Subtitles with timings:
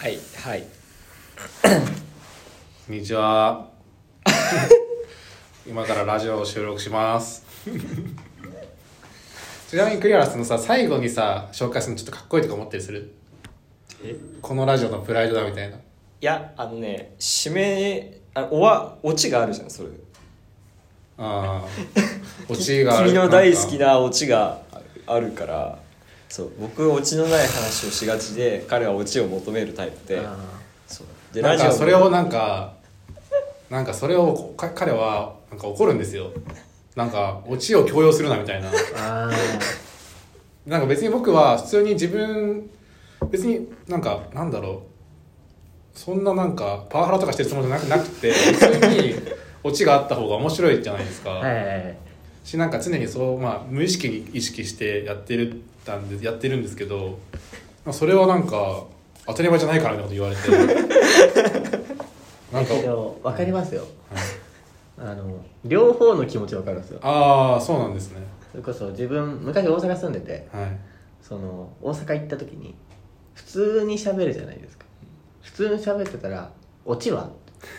[0.00, 0.62] はいはい。
[2.86, 3.68] こんにちは。
[5.66, 7.44] 今からラジオを収録します。
[9.68, 13.12] ちなみにクリアラスのさ最後にさ紹介するのちょっとかっこいいとか思ったりする？
[14.04, 14.14] え？
[14.40, 15.76] このラジオのプライドだみたいな。
[15.76, 15.80] い
[16.20, 19.88] やあのね締めあおわオチがあるじゃんそれ
[21.18, 21.68] ああ
[22.48, 23.08] オチがある。
[23.08, 24.62] 君の大好きななオチが
[25.08, 25.76] あるから
[26.28, 30.22] そう僕オチのない話をしがちで彼はオチを求めるタイプで。
[30.86, 31.06] そう。
[31.34, 32.74] でなんかもそれをなんか
[33.70, 36.30] なんかそれをか彼はなんか怒るんですよ。
[36.96, 38.70] なんかオチを強要するなみたいな。
[38.96, 39.30] あ
[40.66, 42.68] なんか別に僕は普通に自分
[43.30, 44.88] 別になんかなんだろう。
[45.98, 49.14] そんななんかパワハラとかしてるつもりじゃなくなくて普通に
[49.64, 51.98] オチがあった方が面白いじゃないですか、あはいはいはい
[52.48, 57.18] しなんか常にそう、まあ、無意識に意識してやってるたんでやってるんですけど
[57.84, 58.84] まあそれはなんか
[59.26, 61.88] 当たり前じゃないからみたいなこと言われて。
[62.50, 63.84] なんか分かりますよ、
[64.96, 66.98] あの両方の気持ち分かるんですよ。
[67.02, 68.22] ああそうなんですね。
[68.50, 70.70] それこそ自分昔大阪住んでてはい。
[71.20, 72.74] その大阪行った時に
[73.34, 74.86] 普通に喋るじゃないですか。
[75.42, 76.50] 普通に喋ってたら
[76.86, 77.28] 「オチは?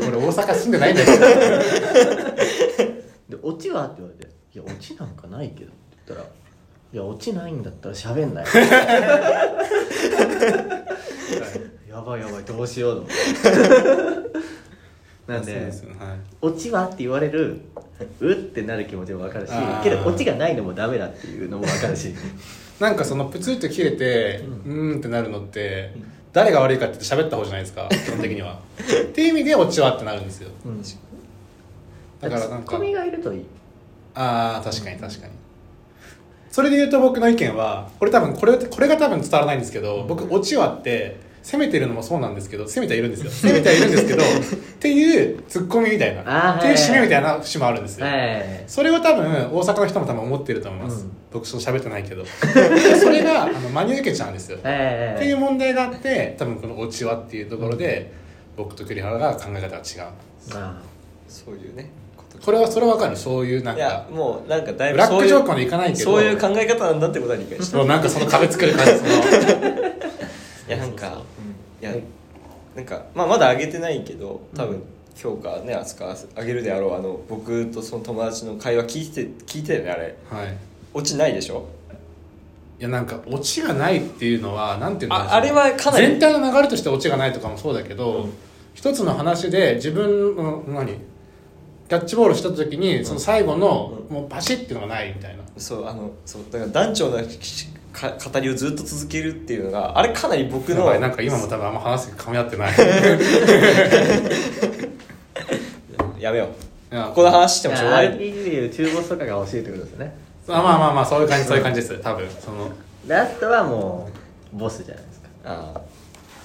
[0.00, 1.18] 俺大阪住んでないんだけど」
[2.78, 2.82] で
[3.42, 5.76] 「オチは?」って言われて「いやオチなんかないけど」って
[6.06, 6.30] 言ったら
[6.92, 8.44] 「いやオチないんだったら喋んない」
[11.88, 14.32] やばいやばいどうしようと思って。
[15.32, 15.72] なんで
[16.40, 17.60] オチはって言われる
[18.20, 19.84] うってなる気持ちも分かるしあー。
[19.84, 22.12] けどオチがないのもダメだっていうのも分かるし。
[22.80, 25.94] なんかそのプツッと切れてうーんってなるのって
[26.32, 28.58] 誰が悪いかって言って喋った方じゃないですか基本的には。
[28.80, 29.94] っていう意味でオチは？
[29.94, 30.50] ってなるんですよ。
[30.66, 30.82] うん
[32.22, 33.46] だからなんかツッコミがいるといい。
[34.14, 35.32] ああ確かに確かに。
[36.50, 43.30] それで言うと僕の意見はこれ多分これこれが多分伝わらないんですけど僕オチはって攻めてるのもそうなんですけど攻めてはいるんですよ。
[43.30, 44.26] 攻めてはいるんですけど っ
[44.78, 48.06] ていうツッコミみたいなあーっていう締めみたいな節もあるんですよ。
[48.06, 51.10] はいそれを多分大阪の人も多分思ってると思います、うん。
[51.32, 52.22] 僕そう喋ってないけど。
[52.22, 52.28] で
[52.96, 54.58] それがあの真に受けちゃうんですよ。
[54.62, 54.74] はい
[55.16, 58.12] っていう問題があって多分このオチはっていうところで、
[58.56, 59.82] 僕と栗原が考え方が違う。
[60.54, 60.80] あ
[61.28, 61.90] そういうね
[62.44, 63.16] これはそれは分かる。
[63.16, 66.04] そういうなんいやかもうなんかだいブラッぶそういうクジョークまでいかないけど。
[66.12, 69.10] そういう考え方なんだってことは理解してそうなんかその壁作る感じ その。
[69.10, 69.14] い
[70.68, 71.22] やなんか
[71.80, 71.94] いや
[72.74, 74.82] なんかまあまだ上げてないけど多分、
[75.22, 80.02] 今日かね扱わせ上げるであろうあの僕とその友達の会話聞いて聞いてたよねあれ。
[80.30, 80.56] はい。
[80.94, 81.64] オチないでしょ？
[82.80, 85.28] いやなんかオチがないっていうのはなんていうんだろう。
[85.28, 88.26] ああれはかなり全体の流れとしてオチがないとかもそうだけど、
[88.74, 90.96] 一つの話で自分の何？
[91.92, 95.42] キャッチボールした時にその最後のもうパシッっていうのがないみたいな。
[95.58, 97.18] そうあのそうだから団長の
[97.92, 102.72] か語りをずっと続けるっていうのがあれかなり僕のなんか今も多分あんま話す噛み合ってない。
[106.18, 106.46] やめよい
[106.92, 107.04] うや。
[107.08, 108.24] ここの話してもしょうがない RPG で
[108.54, 110.16] いう中ボスとかが欲しいってことですね
[110.48, 111.58] あまあまあまあそういう感じそう。
[111.58, 112.26] いう感じです多分。
[112.40, 112.70] その。
[113.06, 114.08] ラストはも
[114.54, 115.28] うボスじゃないですか。
[115.44, 115.78] あ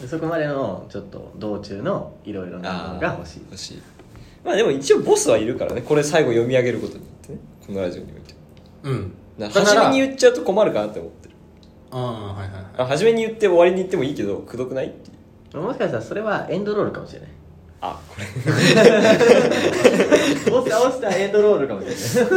[0.02, 3.42] でそこまでのちょっと道中のいろいろなものが欲しい。
[3.50, 3.82] 欲しい
[4.44, 5.82] まあでも一応ボスはいるからね。
[5.82, 7.40] これ最後読み上げることによってね。
[7.66, 8.34] このラジオにおいて。
[8.84, 9.14] うん。
[9.38, 11.36] だから初めに言っちゃうと困るかなって思ってる。
[11.92, 12.66] ああはいはいはい。
[12.78, 14.88] あ初めに言って終わりに言ってもいいけどくどくない？
[14.88, 15.10] って
[15.58, 17.30] いうもしかしたらそれはエンドロールかもしれない。
[17.82, 18.26] あこれ。
[20.52, 21.88] ボス倒したエンドロールかもし
[22.18, 22.32] れない。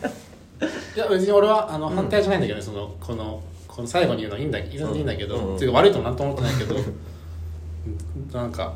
[0.94, 5.56] いや別に俺はあの反対じゃないんだけどね、そのこのこの最後に言うのはいいんだいいんだけど、うん。
[5.56, 6.74] っていうか悪いともなんとも思ってないけど
[8.38, 8.74] なんか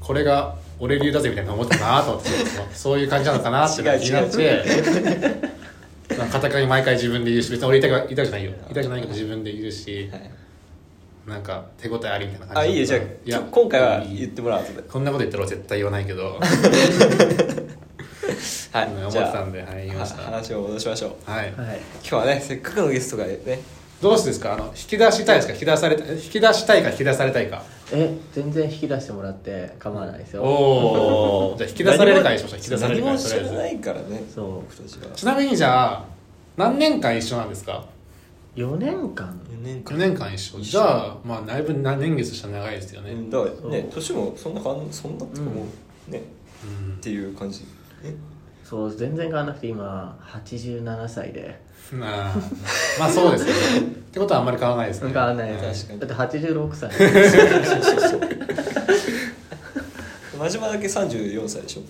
[0.00, 2.30] これが俺流だぜみたいな思ってたなと思って
[2.74, 4.64] そういう感じなのかなって気になって
[6.16, 8.52] か片かに毎回自分で言うし別に俺言いたく言いたくないよ。
[8.68, 10.30] 言いたくないけど自分で言うしはい。
[11.26, 16.38] なんか手応えありみたいな感じあいいよじゃあいや今回は言ってもらうこんなこと言ったら絶対言わないけど。
[18.72, 18.86] はい。
[18.92, 20.18] 思っじゃあてたんではい言いました。
[20.22, 21.30] は話を戻しましょう。
[21.30, 21.44] はい。
[21.44, 21.54] はい。
[21.54, 21.62] 今
[22.02, 23.38] 日はねせっかくのゲストがね。
[24.02, 24.52] どうしてですか？
[24.52, 25.54] あの引き出したいですか？
[25.54, 30.42] 引き出された引き出したいか引き出されたいかえ全然引き出してもらって構わないですよ。
[30.42, 32.58] おおじゃあ引き出される会にしましょう。
[32.58, 34.54] 引き出される何も知ら会とりあえずないからねそう。
[34.54, 35.14] 僕たちは。
[35.14, 36.04] ちなみにじゃあ
[36.56, 37.84] 何年間一緒なんですか
[38.56, 39.40] ？4年間。
[39.50, 40.60] 4年4年間一緒。
[40.60, 43.12] じゃあまあだいぶ何年月としたら長いですよね。
[43.12, 45.50] うんだからね年もそんなかんそんなってかも
[46.08, 46.22] うね
[46.64, 46.94] うん。
[46.94, 47.60] っていう感じ。
[47.60, 48.14] ね
[48.64, 51.60] そう全然変わらなくて今87歳で。
[51.92, 52.34] まあ
[52.98, 53.86] まあそうですよね。
[54.08, 55.08] ってことはあんまり変わらないですね。
[55.12, 56.00] 変わらないうん確かに。
[56.00, 56.90] だって86歳。
[60.38, 61.82] 真島だけ34歳でしょ？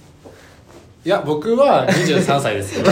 [1.04, 2.84] いや僕は23歳ですよ。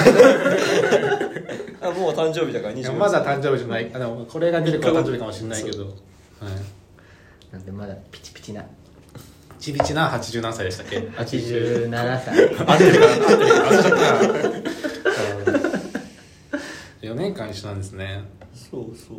[1.81, 3.91] あもう誕生日だからいや24まだ誕生日じゃない。
[3.93, 5.87] あでもこれが出るから誕生日かもしれないけど。
[7.53, 8.65] なんでまだピチピチな
[9.63, 11.89] ちびちな80何歳でしたっけ？87
[12.25, 13.97] 歳合ってるかな合ってるかな合っちゃっ
[15.45, 15.59] たな
[17.01, 18.25] 4年間一緒なんですね。
[18.53, 19.19] そうそう。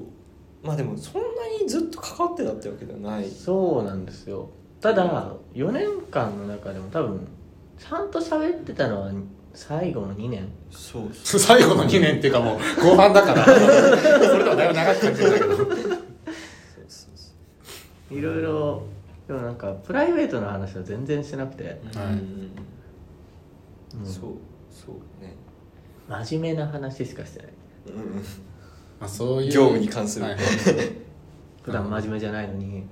[0.62, 1.28] まあでもそんな
[1.62, 3.30] にずっと関わってたってわけではない。
[3.30, 4.50] そうなんですよ。
[4.82, 7.26] ただ4年間の中でも多分
[7.80, 9.14] ちゃんと喋ってたのは
[9.54, 10.50] 最後の2年。
[10.72, 11.40] そうそう。
[11.40, 13.46] 最後の2年っていうかもう後半だから。
[13.46, 15.56] それでもだいぶ長く感じるんだけど。
[15.56, 15.68] そう
[16.90, 17.08] そ
[18.12, 18.18] う。
[18.18, 18.84] いろいろ
[19.28, 22.14] でもなんかプライベートの話は全然しなくて、そう、はい。
[22.14, 22.20] うん。
[22.20, 22.22] う
[24.04, 24.24] んそう
[24.70, 25.34] そうね。
[26.08, 27.48] 真面目な話しかしてない。
[27.88, 28.04] うん
[29.00, 30.26] まあそういう業務に関する。
[30.26, 30.38] はい
[31.64, 32.84] 普段真面目じゃないのに。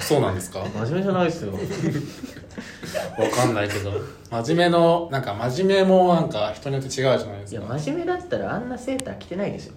[0.00, 0.64] そうなんですか？
[0.74, 1.52] 真面目じゃないですよ。
[3.16, 3.92] わかんないけど。
[4.30, 9.72] 真面目のなんか真面目もなんか人によって違うじゃないですいやか真面目だったらあんなセーター着てないでしょ。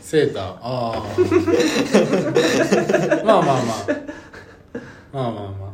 [0.00, 0.42] セーター？
[0.62, 1.02] ああ
[3.24, 3.86] まあまあまあ
[5.16, 5.70] まあまあまあ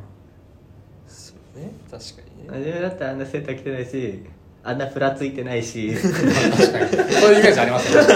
[1.09, 1.73] そうね。
[1.91, 4.23] 確かに真ね面目だったらあんなセーター着てないし
[4.63, 5.93] あんなふらついてないし。
[5.99, 6.89] 確かに。
[7.13, 8.03] そういうイメージありますね。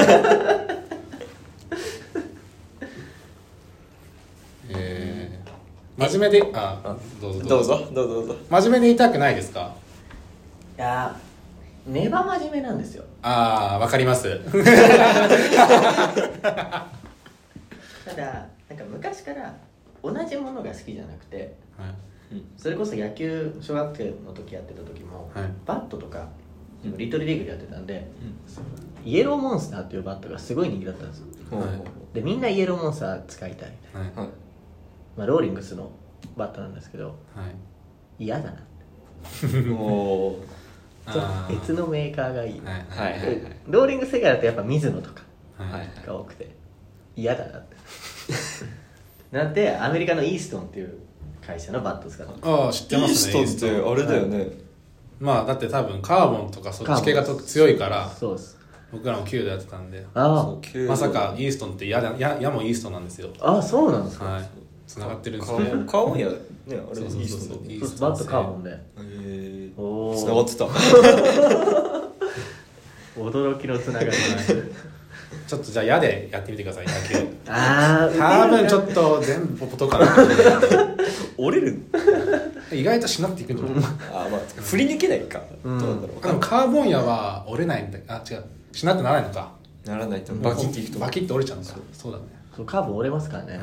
[4.71, 7.41] えー、真面目であどうぞ。
[7.49, 7.89] どうぞ。
[7.93, 8.15] どうぞ。
[8.15, 8.37] どうぞ。
[8.49, 9.75] 真面目でいたくないですか？
[10.79, 11.17] いや
[11.87, 13.05] ネバ真面目なんですよ。
[13.23, 14.39] ああわかります。
[14.45, 14.51] た
[18.15, 19.53] だなんか昔から
[20.13, 22.43] 同じものが好きじゃなくてはい。
[22.57, 25.51] それこそ野球小学生の時やってた時も、はい。
[25.65, 26.29] バットとか
[26.85, 28.07] リトルリーグでやってたんで、
[29.05, 31.27] イエローモンスターっていうバットがすごい人気だったんですよ。
[31.53, 31.69] うんはい。
[32.15, 34.17] でみんなイエローモンスター使いたいみたいはいはい。
[34.17, 34.23] な、
[35.19, 35.91] まあ、ローリングスの
[36.37, 37.13] バットなんですけどは
[38.19, 38.25] い。
[38.25, 38.59] 嫌だな
[39.71, 41.57] もうじゃあー。
[41.57, 43.27] あ別のメーカーがいい、はいはいはい。
[43.27, 45.23] はいローリング世界だとやっぱミズノとか
[46.07, 46.51] が多くて
[47.15, 47.77] 嫌だなって
[49.31, 50.99] なんでアメリカのイーストンっていう
[51.45, 54.49] 会社のバットを使ってああ知ってますねイーストンってあれだよね。
[55.21, 58.59] まあだって多分カーボンとかそっち系がと強いからそうです。
[58.93, 60.05] 僕らも9でやってたんで。
[60.15, 63.29] あそう急まさかイーストンって矢だ矢矢もイーストンなんですよ。
[63.41, 64.49] ああそうなんですか、はい。
[64.87, 66.35] つながってるんですカねカーボンやね
[66.69, 68.01] あれイーストンだよねそうです。
[68.01, 68.71] バットカーボンで。
[68.71, 69.71] へえ。
[70.17, 70.67] つながってた。
[73.17, 74.13] 驚きのつながり
[75.47, 77.27] ちょっとじゃあ矢でやってみてください野球。
[77.49, 80.17] ああ多分ちょっと全部ポポトかな。
[81.39, 81.79] 折れる
[82.73, 83.75] 意外としなっていくんじゃない
[84.13, 85.41] あまあ振り抜けないか。
[85.63, 86.23] どううんなんだろう。
[86.23, 88.45] でもカーボン矢は折れないんだあ違う。
[88.73, 89.53] しなってならないのか。
[89.85, 90.99] ならないとバキッていくと。
[90.99, 91.77] バキッと折れちゃうのか。
[91.93, 92.13] そう。
[92.13, 92.25] だね。
[92.57, 93.63] そうカーボン折れますからね、はい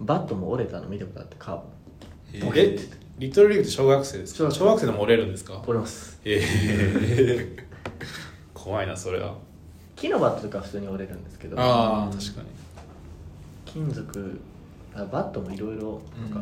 [0.00, 2.58] バットも折れたの見たことあってカーボン。
[2.58, 2.78] へええ
[3.16, 4.50] リトルリーグって小学生ですか？
[4.50, 5.62] 小学生でも折れるんですか？
[5.66, 6.18] 折れます。
[6.24, 7.56] ええ
[8.52, 9.36] 怖いなそれは
[10.04, 12.48] 木のバットとかは普通に折れるんですけどああ確かに。
[13.64, 14.40] 金属
[14.94, 16.40] あバットもいろいろなんか、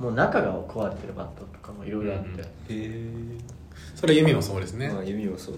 [0.00, 0.04] うん。
[0.04, 2.40] もう中が壊れてるバットとかもいろいろあって、うん。
[2.40, 3.10] へえ
[3.94, 4.88] それ弓もそうですね。
[4.88, 5.54] まあ弓もそう。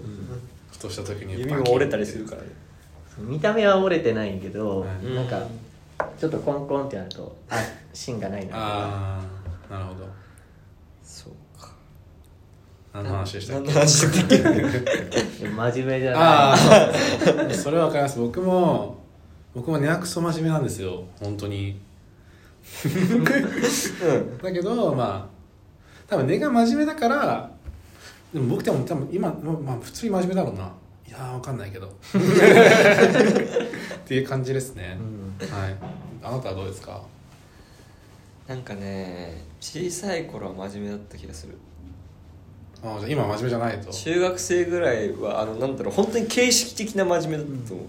[0.71, 2.43] ふとした時に弓も折れたりするから。
[2.43, 2.49] ね
[3.19, 5.15] 見た目は折れてないけど、はい。
[5.15, 5.43] なんか
[6.19, 7.57] ちょっとコンコンってやるとあ
[7.93, 9.21] 芯がないなあ
[9.71, 10.07] あなるほど
[13.03, 13.73] 何の話でしたっ何け？
[15.49, 16.21] 真面目じゃない。
[16.21, 18.19] ああそれはわかります。
[18.19, 18.97] 僕も
[19.55, 21.81] 僕も根はくそ真面目なんですよ本当に。
[22.85, 22.89] う
[24.13, 24.39] ん。
[24.39, 25.39] だけどまあ
[26.09, 27.51] 多分根が真面目だから
[28.33, 30.71] でも僕でも多分今、ままあ、普通に真面目だろうな。
[31.07, 31.87] いやーわかんないけど。
[31.87, 31.91] っ
[34.05, 34.99] ていう感じですね。
[35.01, 35.49] う、ん。
[35.49, 35.77] はい。
[36.23, 37.01] あなたはどうですか？
[38.47, 41.57] なんかね小さい頃は真面目だった気がする
[42.83, 43.93] あーじゃあ今は真面目じゃないと。
[43.93, 47.87] 中学生ぐらいはあのなんだろう本当に形式的な真面目だったと思う、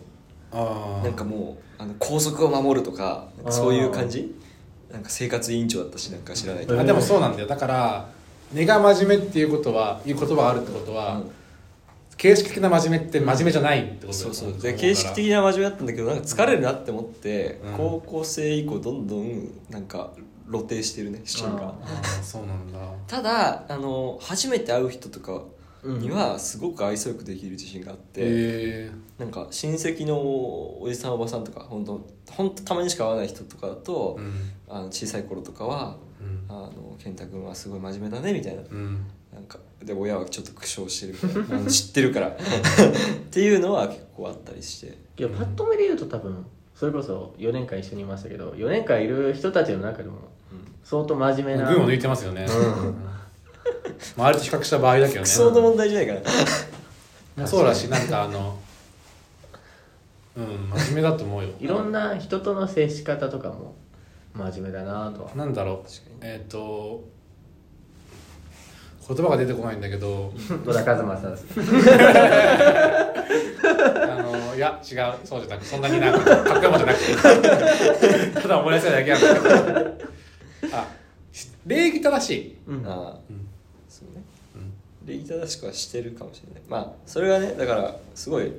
[0.52, 4.36] ああなんかもうあの校則を守るとかなんかそういう感じ？
[4.92, 7.48] なんか生活委員長だったしなんか知らないけど、あでもそうなんだよ。
[7.48, 8.10] だから
[8.52, 11.32] 根が真面目っていうことはいう言葉があるってことは、うん。
[12.18, 14.60] 形式的な真面目って真面目じゃないってことだそうそう。
[14.60, 17.74] で形式的な真面目だったんだけどなんか疲れるなって思って、うん。
[17.78, 20.12] 高校生以降どんどんなんか
[20.50, 22.80] 露呈してるね芯がああそうなんだ。
[23.08, 25.44] ただあの初めて会う人とか
[25.84, 34.52] うんにはすごく愛想よくできる自信があって、へなんか親戚のおじさんおばさんとか本当本当たまにしか会わない人とかだと、えうん。
[34.68, 38.62] あの小さい頃とかはうん「あの健太君はすごい真面目だね」みたいな。
[38.62, 39.06] うん。
[39.34, 41.58] なんかで親はちょっと苦笑してるみたいな。
[41.58, 42.28] あ の知ってるから。
[42.36, 42.36] っ
[43.32, 44.98] ていうのは結構あったりして。
[45.18, 46.46] いやパッと目で言うと多分
[46.80, 50.30] それこそ4年間一緒にいましたけど4年間いる人たちの中でも
[50.90, 51.72] 相当真面目な。
[51.72, 52.96] 群を抜いてますよね、うん。
[54.18, 55.22] 周りと比較した場合だけどね。
[55.22, 56.22] クソの問題じゃないかな
[57.38, 58.58] まあそうだしなんかあの
[60.36, 61.50] うん真面目だと思うよ。
[61.60, 63.76] いろんな人との接し方とかも
[64.34, 65.36] 真面目だなとは。
[65.36, 65.90] なんだろう。
[66.22, 67.08] えっ、と
[69.08, 70.34] 言葉が出てこないんだけど。
[70.66, 71.46] 野田和正です。
[74.10, 75.14] あのいや違う。
[75.24, 78.42] そうじゃなくそんなになんかかっこいいもんじゃなくて。
[78.42, 80.19] ただ思い出せないだけなんだけど
[80.72, 80.88] あ
[81.32, 82.58] し礼儀正しい。
[82.68, 82.86] うん。
[82.88, 83.48] ああ、うん。
[83.88, 84.24] そうね。
[84.56, 84.74] うん。
[85.08, 86.62] 礼儀正しくはしてるかもしれない。
[86.68, 88.52] まあそれがねだからすごい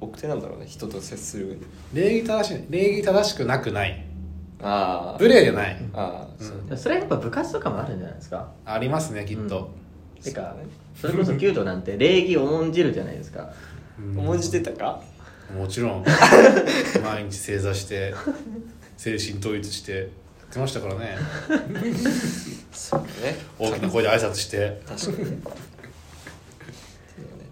[0.00, 0.66] 奥手なんだろうね。
[0.66, 1.60] 人と接する上で
[1.94, 2.64] 礼儀正しい。
[2.70, 4.04] 礼儀正しくなくない。
[4.60, 5.76] ああ無礼じゃない。
[5.94, 6.46] ああ、うん。
[6.46, 6.76] そうね。
[6.76, 8.52] それはやっぱ部活とかもあるんじゃないですか。
[8.64, 9.70] ありますねきっと、
[10.22, 10.56] てか
[11.00, 13.52] それこそ弓道なんて礼儀を重んじるじゃないですか。
[13.98, 14.18] うん。
[14.18, 15.00] 重んじてたか？
[15.56, 16.04] もちろん。
[17.02, 18.14] 毎日正座して
[18.96, 19.92] 精神統一して。
[19.92, 20.06] や
[20.50, 21.16] ってましたからね。
[22.72, 23.06] そうね。
[23.58, 24.80] 大きな声で挨拶して。
[24.86, 25.30] 確かに。
[25.30, 25.38] ね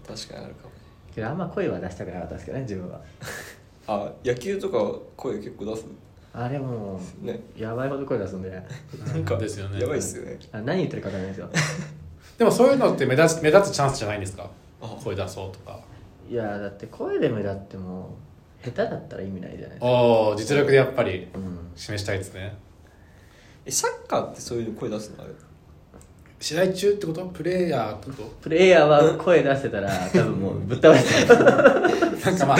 [0.07, 0.69] 確かにあるかも。
[0.69, 0.75] ね
[1.13, 3.01] けどあんま声は出したくなかったですけどね自分は。
[3.87, 4.77] あ野球とか
[5.15, 5.85] 声結構出す？
[6.33, 7.39] あれもね。
[7.57, 8.49] うやばいほど声出すんで。
[8.49, 9.79] なんかですよね。
[9.79, 10.39] やばいっすよね。
[10.51, 11.49] あ何言ってるか分かんないですよ。
[12.37, 14.49] でもそういうのって目立つ目立つチャンスじゃないんですか？
[14.81, 14.97] あ。
[15.03, 15.79] 声出そうとか。
[16.29, 18.15] いやだって声で目立っても
[18.63, 19.85] 下手だったら意味ないじゃないですか。
[19.85, 21.57] おお実力でやっぱりうん。
[21.75, 22.57] 示したいですね
[23.67, 25.23] えサッカーってそういう声出すの？
[25.23, 25.33] あれ。
[26.39, 27.25] 試合中ってこと？
[27.25, 32.57] プレイヤーってこプレイヤーは声出してたら多分もうぶっ倒してたとなんかまあ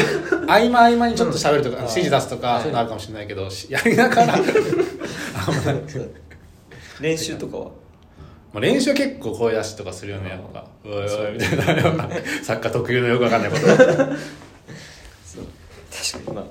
[0.48, 1.82] 合間合間にちょっと喋るとか、うん。
[1.84, 2.62] 指示出すとか、はい。
[2.62, 4.34] そういうのあるかもしれないけどしやりながら。
[4.34, 4.46] あんま
[5.62, 5.84] ない
[7.00, 7.66] 練習とかは？
[8.54, 11.94] まあ練習は結構声出しとかするよねやっぱ「おいおい」みたいな。
[12.44, 13.66] サッカー特有のよくわかんないこと。
[13.68, 13.78] そう。
[16.14, 16.46] 確かにまあ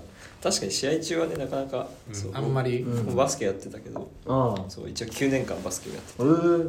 [0.46, 1.88] 確かに試合中はねなかなか、
[2.32, 2.86] あんまり。
[3.16, 4.70] バスケやってたけどああ。
[4.70, 6.18] そう一応9年間バスケをやってて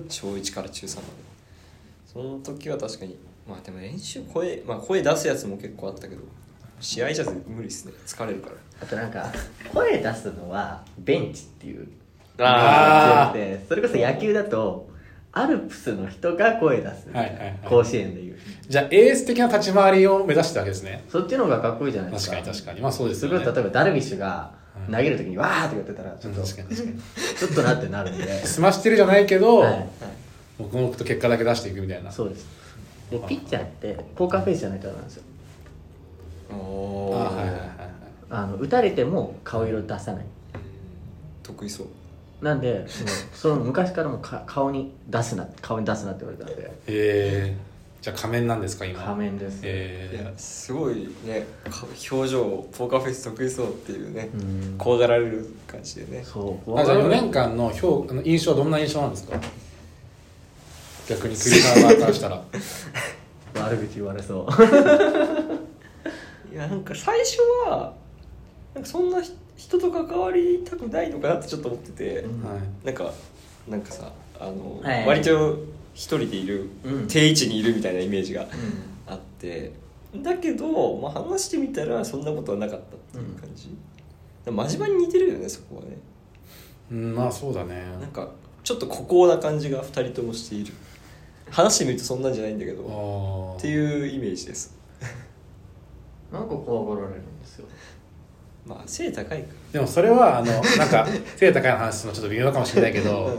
[0.10, 1.08] 小1から中3まで。
[2.12, 3.16] その時は確かに
[3.48, 6.24] まあでも練習声まあ声出すやつも結構あったけど
[6.80, 7.94] 試合じゃ無理っすね。
[8.08, 8.56] 疲れるから。
[8.82, 9.32] あとなんか
[9.72, 11.88] 声出すのはベンチっていう
[12.40, 13.32] あ
[13.68, 14.90] それこそ野球だと
[15.44, 17.60] アルプスの人が声出す、はいはいはい。
[17.66, 18.38] 甲子園でいう。
[18.68, 21.04] じゃあエース的な立ち回りを目指してたわけですね。
[21.10, 22.36] そっちの方がかっこいいじゃないですか。
[22.38, 22.82] 確かに確かに。
[22.82, 23.40] まあそうですよね。
[23.40, 24.52] それこそ例えばダルビッシュが
[24.92, 27.00] 投げるときにわーって言ってたらちょっと、確かに確かに。
[27.38, 28.26] ちょっとなってなるんで。
[28.46, 29.88] 済ましてるじゃないけど、はい
[30.58, 32.12] 黙々と結果だけ出していくみたいな。
[32.12, 32.48] そうです。
[33.12, 35.24] でピッチャーってポーカーフェイスじゃないとダメなんですよ。
[36.52, 37.70] おーあはいはいはいはい。
[38.30, 40.26] あの打たれても顔色出さない。
[41.44, 41.88] 得意そう
[42.42, 42.86] なんで
[43.34, 46.72] その昔からもうか顔に出すな顔に出すなって言われたんで。
[46.88, 49.04] えー、じゃあ仮面なんですか今？
[49.04, 54.76] 仮面です、いえやすごいねか表情ポーカーフェイス得意そうっていうね、うん。
[54.78, 56.24] 怖がられる感じでね。
[56.24, 56.72] そう。
[56.72, 59.40] ー、あじゃあ4年間の評あの印象はどんな印象なんですか？
[61.10, 62.44] 逆に栗原側からしたら。
[63.56, 64.52] 悪口言われそう。
[66.54, 67.94] いやなんか最初は
[68.76, 72.48] なんかそんなひ人と関わりたくないのかなってちょっと思ってて、うん。
[72.48, 73.12] はいなんか
[73.68, 75.06] なんかさあの、はい。
[75.08, 75.58] 割と
[75.94, 77.08] 一人でいる、うん。
[77.08, 78.48] 定位置にいるみたいなイメージが
[79.08, 79.74] あって
[80.16, 83.76] だけど、まあ、話してみたらそんなことはなかったっていう感じ、
[84.46, 85.98] 真面目に似てるよねそこはね。
[86.92, 87.84] うんまあそうだね。
[88.00, 88.30] なんか
[88.64, 90.74] ちょっと孤高な感じが2人ともしている。
[91.50, 93.56] 話してみるとそんなんじゃないんだけど。
[93.58, 94.76] っていうイメージです。
[96.32, 97.66] なんか怖がられるんですよ
[98.68, 99.48] まあ背高いか。
[99.72, 103.38] でもそれはあの なんか背高いの話もちょっと微妙かもしれないけど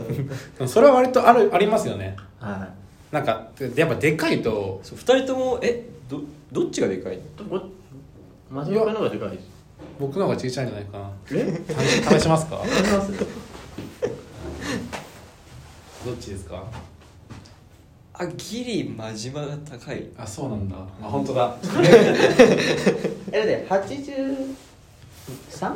[0.67, 2.15] それは割とあるありますよね。
[2.39, 2.67] は
[3.11, 6.21] なんかやっぱでかいとそう2人ともえど
[6.51, 7.17] どっちがでかい？
[7.17, 7.65] のどこ
[8.51, 9.39] 真面目の方がでかいで
[9.99, 11.11] 僕の方が小さいんじゃないかな。
[11.31, 11.61] え？
[12.19, 12.61] 試しますか？
[12.61, 13.11] あります
[16.05, 16.63] どっちですか？
[18.13, 20.07] あギリ真島が高い。
[20.17, 21.55] あそうなんだ、あ本当だ。
[23.31, 24.55] えだって80
[25.49, 25.73] 3?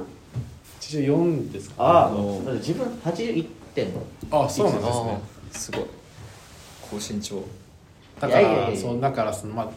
[0.80, 2.52] 十四ですか、ああ。
[2.54, 3.88] 自分81点。
[4.32, 5.22] あそうなんですね。
[5.52, 5.86] すごい。
[6.90, 7.44] 高身長。
[8.20, 9.70] だからそうだからそのまあ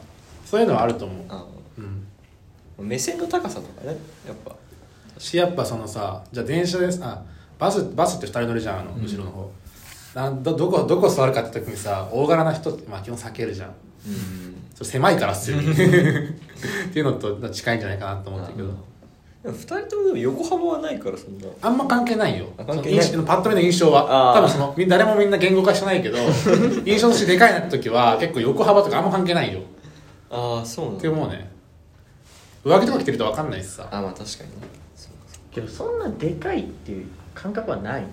[0.44, 4.54] そういうのはあると思う、うん、目線の高さとかねやっぱ。
[5.18, 7.02] しやっぱそのさじゃあ電車です。
[7.02, 7.22] あ
[7.58, 9.50] バスバスって2人乗りじゃんあの後ろの方、
[10.14, 13.74] うん、どどこどこ座るかって時にさ大柄な人って、まあ、基本避けるじゃん、うん、
[14.74, 18.68] それ狭いからっすよ、 っていうのと近いんじゃないかなと思ったけど、
[19.46, 21.46] でも2人ともでも横幅はないからそんな。
[21.62, 22.46] あんま関係ないよ。
[22.58, 23.04] あ関係ない。
[23.04, 24.32] そのパッと見の印象は。
[24.32, 24.38] あー。
[24.38, 26.18] 多分そのみ誰もみんな言語化してないけど
[26.84, 29.60] 印象としてでかいなって時は結構横幅とかあんま関係ないよ。
[30.28, 30.98] ああそうなんだ。
[30.98, 31.48] って思うね。
[32.64, 33.86] 上着とか着てると分かんないしさ。
[33.88, 34.56] あまあ確かにね。
[34.96, 35.10] そう
[35.54, 38.02] けどそんなでかいっていう感覚はない。
[38.02, 38.04] い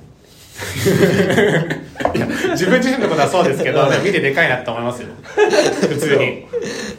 [2.20, 5.08] や自分自身のことはそうですけど でも見てでかいなって思いますよ。
[5.26, 6.46] 普通に。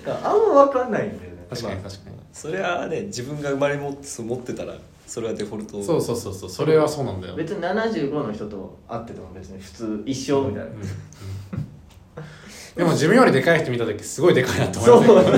[0.05, 1.47] あんま分かんないんだよね。
[1.49, 4.75] 確かに確かにそれはね自分が生まれ持ってそう持ってたら
[5.07, 5.81] それはデフォルト。
[5.83, 10.89] そうそうそうそうそれはそうなんだよ別に75の人と会ってても別に普通一生みたいな、うんうん
[12.75, 15.31] でも自分よりでかい人見た時すごいでかいなと思って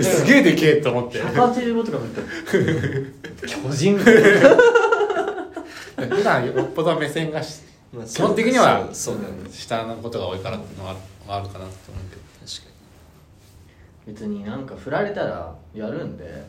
[0.00, 1.20] すげえでけえと思って。
[1.20, 2.20] 185とか見た。
[2.20, 2.26] ら
[3.48, 3.98] 巨人。
[3.98, 4.04] 普
[6.22, 9.16] 段よっぽど目線がしまあ基本的にはそう
[9.50, 10.94] 下のことが多いからっていうのは
[11.26, 11.70] あるかなと思う
[12.10, 12.22] けど
[14.10, 16.44] 別になんか振られたらやるんで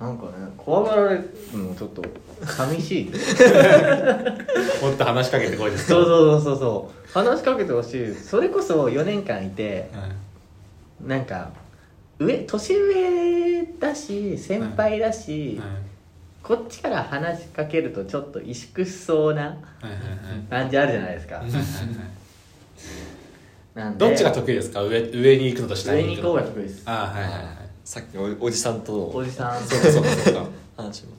[0.00, 2.02] ななんかね怖がられるのちょっと
[2.44, 3.04] 寂しい。
[4.82, 7.12] もっと話しかけてこいですそうそうそうそうそう。
[7.12, 8.14] 話しかけてほしい。
[8.14, 9.88] それこそ4年間いて
[11.00, 11.50] うんなんか
[12.18, 15.60] 上年上だし先輩だし、
[16.42, 19.56] こっちから話しかけるとちょっと萎縮しそうな
[20.50, 21.42] 感じあるじゃないですか
[23.74, 24.06] なんで。
[24.06, 24.82] どっちが得意ですか？
[24.82, 26.82] 上上に行くのと下上に行こうに行くのが得意です。
[26.86, 27.44] ああはいはいはい。
[27.84, 28.92] さっきのおおじさんと。
[28.92, 29.60] のおじさん。
[29.62, 30.46] そうかそうかそうか。
[30.76, 31.10] 話も。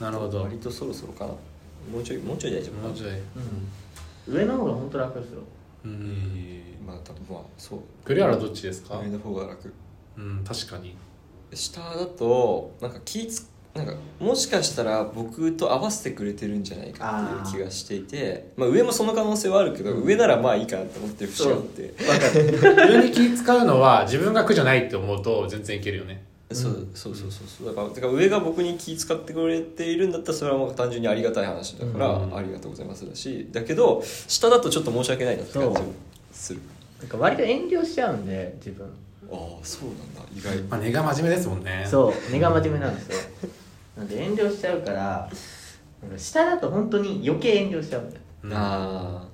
[0.00, 0.42] なるほど。
[0.42, 1.30] 割とそろそろかな。
[1.30, 3.10] もうちょいもうちょい大丈夫もうちょい。
[3.10, 4.34] うん。
[4.34, 5.40] 上の方が本当楽ですよ。
[5.84, 6.62] うん。
[6.86, 7.78] まあ多分まあそう。
[8.04, 8.98] 栗原どっちですか？
[9.00, 9.72] 上の方が楽。
[10.16, 10.96] うん確かに。
[11.52, 21.94] 下だとなんか気つなんかもしかしたら僕と合わせてくれてるんじゃないかっていう気がしていてまあ、上もその可能性はあるけど、上ならまあいいかなと思ってる節があって。
[22.06, 22.90] わかる。
[23.00, 26.24] 上に気使うのは自分が苦じゃないって思うと全然いけるよね。
[26.52, 27.66] そうそうそうそうそう。
[27.68, 32.36] だからだから上が僕に気使ってくれているんだったらそれはもう単純にありがたい話だから、うん。
[32.36, 33.48] ありがとうございますだし。
[33.52, 35.74] だけど下だとちょっと申し訳ないなって感じ。
[35.74, 35.80] が
[36.32, 36.60] する。
[36.98, 38.84] なんか割と遠慮しちゃうんで自分。
[39.32, 40.22] ああそうなんだ。
[40.36, 40.60] 意外。
[40.64, 41.86] まあ根が真面目ですもんね。
[41.88, 43.50] そう根が真面目なんですよ
[43.96, 45.30] なんで遠慮しちゃうから
[46.02, 48.22] なんか下だと本当に余計遠慮しちゃうんだよ。
[48.44, 48.52] うん。
[48.54, 48.58] あ
[49.24, 49.28] あ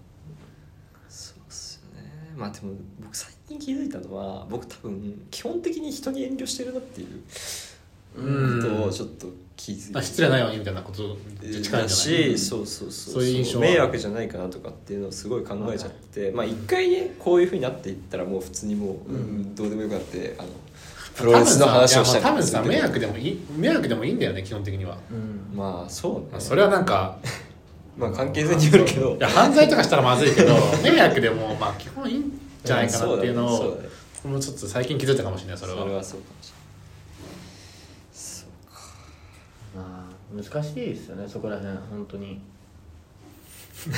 [1.08, 2.10] そうっすよね。
[2.36, 7.08] まあでも僕最近気づいたのは僕多分基本的に人に遠慮してるなっていう
[8.18, 8.62] うん。
[8.62, 9.98] ことをちょっと気づいて。
[9.98, 11.82] あ失礼ないようにみたいなことに近いんじゃない？
[11.82, 13.66] だしそうそうそうそういう印象は。
[13.66, 16.32] 迷惑じゃないかなとかっていうのをすごい考えちゃって。
[16.32, 19.54] まあ一回ねこういうふうになっていったらもう普通にもう、うん。
[19.54, 20.48] どうでもよくなってあの
[21.16, 24.98] プロレスの話をしたり多分さ迷惑でもいい迷惑でもいいんだよね基本的には。
[25.10, 25.56] うん。
[25.56, 26.26] まあそうね。
[26.32, 27.16] まあそれはなんか
[27.96, 29.16] まあ関係性によるけど。
[29.16, 33.88] いや犯罪とかしたらまずいけど 迷惑でもまあ基本いいんじゃないかなっていうのをねね。
[34.24, 35.78] もうちょっと最近気づいたかもしれないそれは。
[35.78, 36.66] それはそうかもしれない。
[38.12, 38.80] そうか
[39.74, 42.40] まあ難しいですよねそこら辺本当に。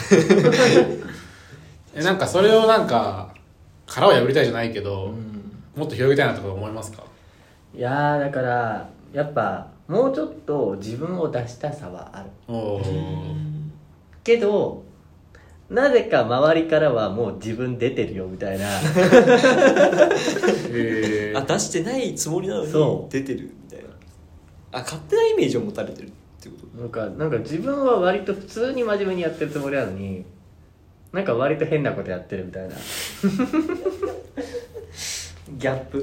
[1.94, 3.34] えなんかそれをなんか
[3.86, 5.37] 殻を破りたいじゃないけど、うん
[5.78, 7.04] もっと広げたいなとか思いますか？
[7.74, 12.28] いやーだからやっぱもうちょっと自分を出したさはある。
[14.24, 14.82] けど
[15.70, 18.66] なぜか周りからはもう自分出てるよみたいな。
[20.70, 23.12] えあ出してないつもりなのにそう。
[23.12, 23.90] 出てるみたいな。
[24.72, 26.10] あ勝手なイメージを持たれてるっ
[26.40, 26.78] てこと？
[26.80, 30.24] なんかなんか自分は割と普通に真面目にやってるつもりなのに
[31.12, 32.74] なんか割と変なことやってるみたいな
[35.56, 35.98] ギャップ。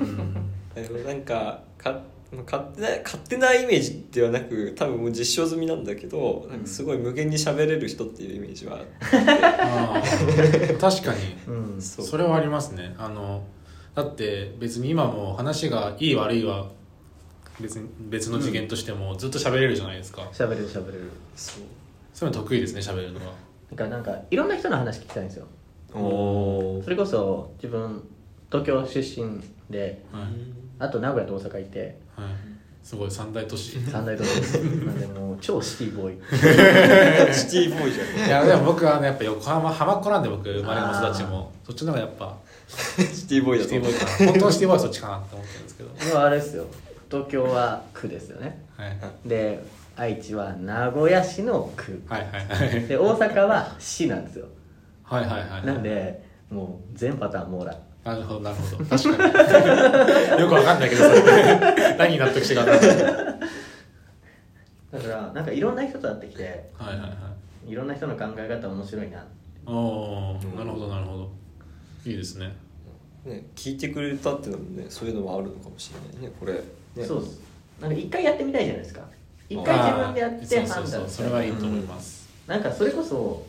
[0.00, 0.34] うん。
[0.74, 2.00] で もなんかか
[2.46, 10.78] 勝手な勝手なイメージではなく多分もう実証済みなんだけどなんかすごい無限に喋れる人っていうイメージはあー。
[10.78, 11.36] 確かに。
[11.48, 12.94] うんそれはありますね。
[12.98, 13.42] あの
[13.94, 16.68] だって別に今も話がいい悪いは
[17.60, 21.10] 別に別の次元としてもずっと喋れるじゃないですか、喋れる喋れる。
[21.36, 21.64] そう。
[22.14, 23.32] そういうの得意ですね喋るのは。
[23.70, 25.46] なんかなんかいろんな人の話聞きたいんですよ。
[25.94, 28.02] おそれこそ自分
[28.50, 30.24] 東京出身ではい、
[30.80, 32.28] あと名古屋と大阪いてはい、
[32.82, 33.78] すごい三大都市。
[33.80, 34.40] 三大都市。
[34.40, 36.18] ですなんでもう超シティボーイ。
[37.32, 38.26] シティボーイじゃん。
[38.26, 41.52] いやでも僕はねやっぱ横浜浜っ子なんで僕生まれも育ちも。
[41.64, 42.36] そっちの方がやっぱ
[42.68, 44.30] シティボーイだとシティボーイかな。
[44.32, 45.90] 本当のシティボーイはそっちかなって思ってるんですけど。
[46.06, 46.66] でもあれですよ。
[47.10, 48.64] 東京は区ですよね。
[48.76, 48.98] はい。
[49.28, 49.62] で
[49.96, 52.02] 愛知は名古屋市の区。
[52.08, 52.86] はいはいはい。
[52.86, 54.46] で大阪は市なんですよ。
[55.04, 55.66] はいはいはい。
[55.66, 58.84] なんでもう全パターン網羅なるほどなるほど。
[58.84, 60.40] 確かに。
[60.42, 61.04] よくわかんないけど
[61.98, 63.04] 何に納得してか分かんない。
[63.04, 63.40] はい
[64.90, 67.06] だからなんかいろんな人と会ってきてはいは
[67.66, 67.74] いい。
[67.76, 69.24] ろんな人の考え方面白いな
[69.64, 71.30] おおーなるほどなるほど。
[72.04, 72.52] いいですね。
[73.24, 76.54] ね、聞いてくれたっていうのもねそういうのもあるのかもしれないねこれ。
[76.54, 77.06] ね。
[77.06, 77.40] そうです。
[77.80, 79.02] なんか一回やってみたいじゃないですか。
[79.48, 83.44] 一回自分でやって判断そうそれはいいと思います、なんかそれこそ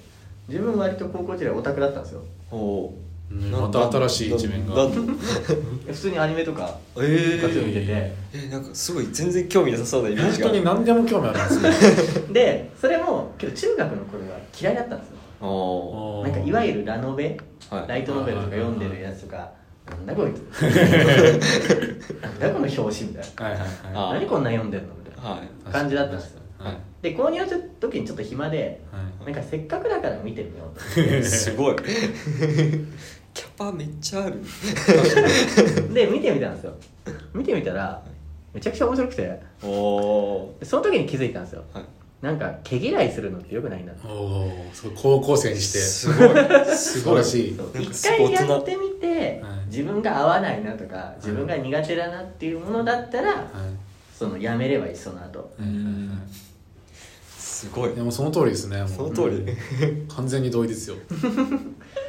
[0.47, 2.23] 自分割と高校時代オタクだったんですよ。
[2.51, 4.87] おうんなまた新しい一面が。
[4.91, 7.87] 普通にアニメとかえ部活を見てて。
[8.33, 10.49] えなんかすごい全然興味なさそうなイメー本ジが。
[10.49, 15.09] 当に何でも興味あるんですね でそれもけど中学の頃は嫌いだったんです
[15.41, 16.23] よ。
[16.23, 17.37] なんかいわゆるラノベ
[17.69, 17.87] はい。
[17.87, 19.51] ライトノベルとか読んでるやつとか
[19.89, 20.39] なんだこいつ。
[22.21, 23.45] なんだこの表紙みたいな。
[23.45, 25.23] はいはい何こんなん読んでんのみたい
[25.65, 26.41] な感じだったんですよ。
[26.59, 26.77] はい。
[27.01, 29.25] で購入する時にちょっと暇ではい。
[29.25, 31.75] なんかせっかくだから見てみようとすごい
[33.33, 34.41] キャパめっちゃある。
[35.93, 36.73] で見てみたんですよ。
[37.33, 38.01] 見てみたら
[38.53, 39.39] めちゃくちゃ面白くて。
[39.63, 41.63] おおでその時に気づいたんですよ。
[41.73, 41.85] ー、はい、
[42.21, 45.79] なんか毛嫌いするのってよくないなおおすごい高校生にして。
[45.79, 46.27] すごい。
[46.75, 47.59] 素晴らしい。
[47.79, 53.47] 一回やってみてはい自分が合わないなとか自分が苦手だなっていうものだったらはい。
[54.17, 55.51] そのやめればいいその後。
[57.37, 57.93] すごい。
[57.93, 59.45] でもその通りですねその通り、
[60.07, 60.95] 完全に同意ですよ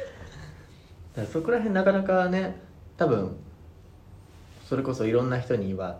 [1.15, 2.55] だからそこら辺なかなかね
[2.97, 3.35] 多分
[4.67, 5.99] それこそいろんな人には、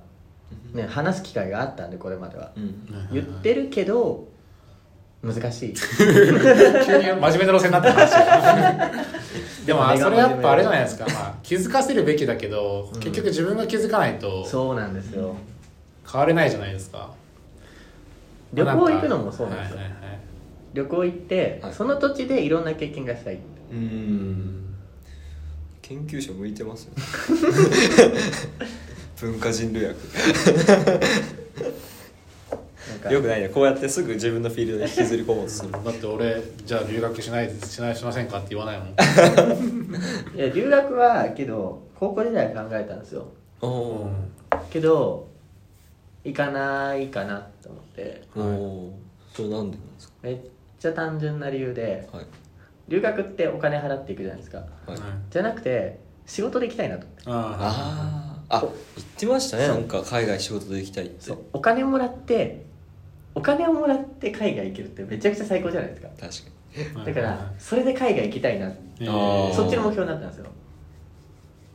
[0.73, 2.51] ね、話す機会があったんでこれまでは。
[2.55, 2.87] うん。
[3.11, 4.27] 言ってるけど
[5.21, 5.73] 難しい。
[5.77, 9.13] 急に真面目な路線になった話。
[9.65, 12.99] でもあそれやっぱあれじゃないですか、まあ、気づかせるべきだけど、うん。
[12.99, 15.35] 結局自分が気づかないとそうなんですよ。
[16.11, 17.11] 変われないじゃないですか。
[18.53, 19.77] 旅行行くのもそうなんですよ。
[19.77, 20.19] はいはいはい。
[20.73, 21.73] 旅行行ってはい。
[21.73, 23.39] その土地でいろんな経験がしたい。
[23.71, 24.62] うん
[25.93, 26.93] 研究者向いてますよ。
[29.21, 29.99] 文化人類なんか。
[33.03, 33.49] 学よくないね。
[33.49, 35.71] こうやってすぐ自分のフィールドに引きずり込もうとする。
[35.71, 38.87] だって俺じゃあ留学しないしないしませんかって言わないもん。
[40.35, 43.27] いや留学はけど高校時代考えたんですよ。
[43.61, 44.09] おお
[44.71, 45.27] けど
[46.23, 48.21] 行かないかなと思って。
[48.35, 48.91] ーおー。
[49.35, 50.13] それなんでなんですか？
[50.23, 50.37] めっ
[50.79, 52.25] ちゃ単純な理由ではい
[52.87, 54.57] 留学ってお金払っていくじゃないですか。
[54.57, 54.97] はい、
[55.29, 57.05] じゃなくて仕事で行きたいなと。
[57.05, 58.73] 思ってああああ言っ
[59.17, 59.67] てましたね。
[59.67, 61.15] なんか海外仕事で行きたいって。
[61.21, 61.37] そう。
[61.53, 62.65] お金もらって
[63.35, 66.07] お金をもらって海外行けるってめちゃくちゃ最高じゃないですか。
[66.19, 66.21] 確
[66.95, 68.67] かあだからそれで海外行きたいな
[68.99, 69.53] えあーー。
[69.53, 70.45] そっちの目標になったんですよ。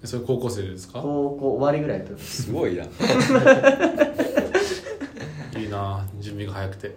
[0.05, 1.01] それ高校生ですか？
[1.01, 2.85] 高校終わりぐらいだとにすごいな
[5.69, 6.97] いいな準備が早くて。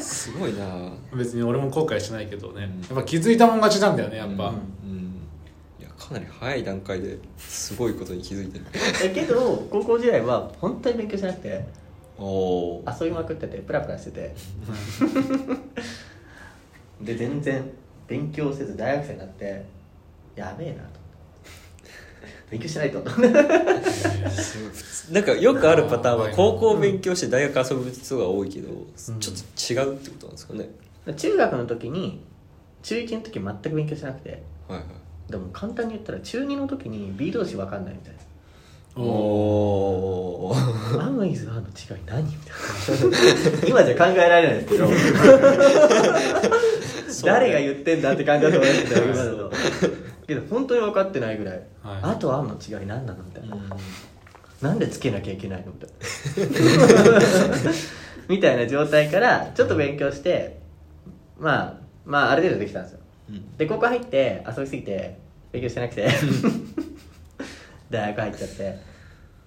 [0.00, 0.92] すごいな。
[1.16, 2.80] 別に俺も後悔してないけどね、うん。
[2.80, 4.56] やっぱ気づいたもん勝ちなんだよねやっぱ、うん、
[4.90, 5.14] うん
[5.80, 8.64] いやかなり早い段階ですごいことに気づいてる。
[8.64, 8.70] だ
[9.14, 11.64] けど高校時代は本当に勉強しなくて
[12.18, 14.34] おお遊びまくっててプラプラしてて。
[17.00, 17.68] で全然
[18.06, 19.64] 勉強せず大学生になって
[20.36, 21.01] やべえなと
[22.52, 23.02] 勉強しないと。
[25.10, 28.68] なんかよくあるパターンは高校勉強して大学遊ぶ人が多いけど、
[29.18, 30.68] ちょっと違うってことなんですかね。
[31.16, 32.22] 中学の時に
[32.82, 34.42] 中1の時全く勉強しなくて。
[34.68, 34.86] はいはい。
[35.30, 38.14] でも簡単に言ったら中2の時に B 動詞分かんないみたい
[38.96, 40.98] おおー。
[40.98, 41.66] な「アムイズアの違い
[42.04, 43.66] 何?」みたいな。
[43.66, 44.90] 今じゃ考えられないですけど。
[47.24, 49.52] 誰が言ってんだって感じだと思いますけど今だと
[50.26, 52.00] けど本当に分かってないぐらい「はい。
[52.02, 53.56] あとアムの違い何なの?」みたいな、
[54.60, 55.90] なんでつけなきゃいけないのみたい
[57.64, 57.72] な。
[58.28, 60.58] みたいな状態からちょっと勉強して
[61.38, 61.74] まあ
[62.06, 63.00] まあある程度できたんですよ。
[63.30, 63.56] うん。
[63.56, 65.18] で高校入って遊びすぎて
[65.50, 66.08] 勉強してなくて
[67.90, 68.78] 大学入っちゃって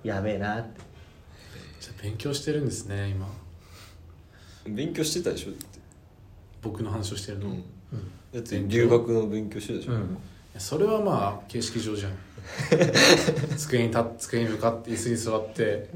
[0.04, 0.82] やべえなって。
[1.80, 3.28] じゃあ勉強してるんですね今。
[4.68, 5.52] 勉強してたでしょ？
[5.52, 5.80] だって。
[6.62, 7.64] 僕の話をしてるの、い
[8.34, 10.00] だって留学の勉強してたでしょ、うん。
[10.00, 10.06] や
[10.58, 12.12] それはまあ形式上じゃん。
[13.58, 15.90] 机に立っ机に向かって椅子に座って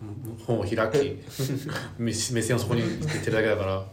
[0.00, 1.20] うん本を開き
[1.98, 3.84] 目目線をそこに行ってるだけだから。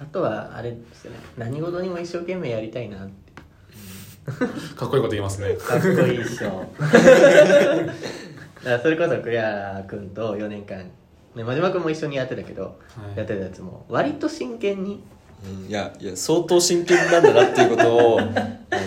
[0.00, 1.18] あとはあれですよね。
[1.38, 3.32] 何事にも一生懸命やりたいなって。
[4.76, 5.54] かっこいいこと言いますね。
[5.54, 6.66] かっこいいっしょ。
[8.82, 10.78] それこそ栗原君と4年間。
[11.34, 12.70] ね真島君も一緒にやってたけど、は
[13.14, 13.18] い。
[13.18, 15.02] やってたやつも割と真剣に
[15.44, 15.68] うん。
[15.68, 18.24] いやいや相当真剣なんだなっていうことをあ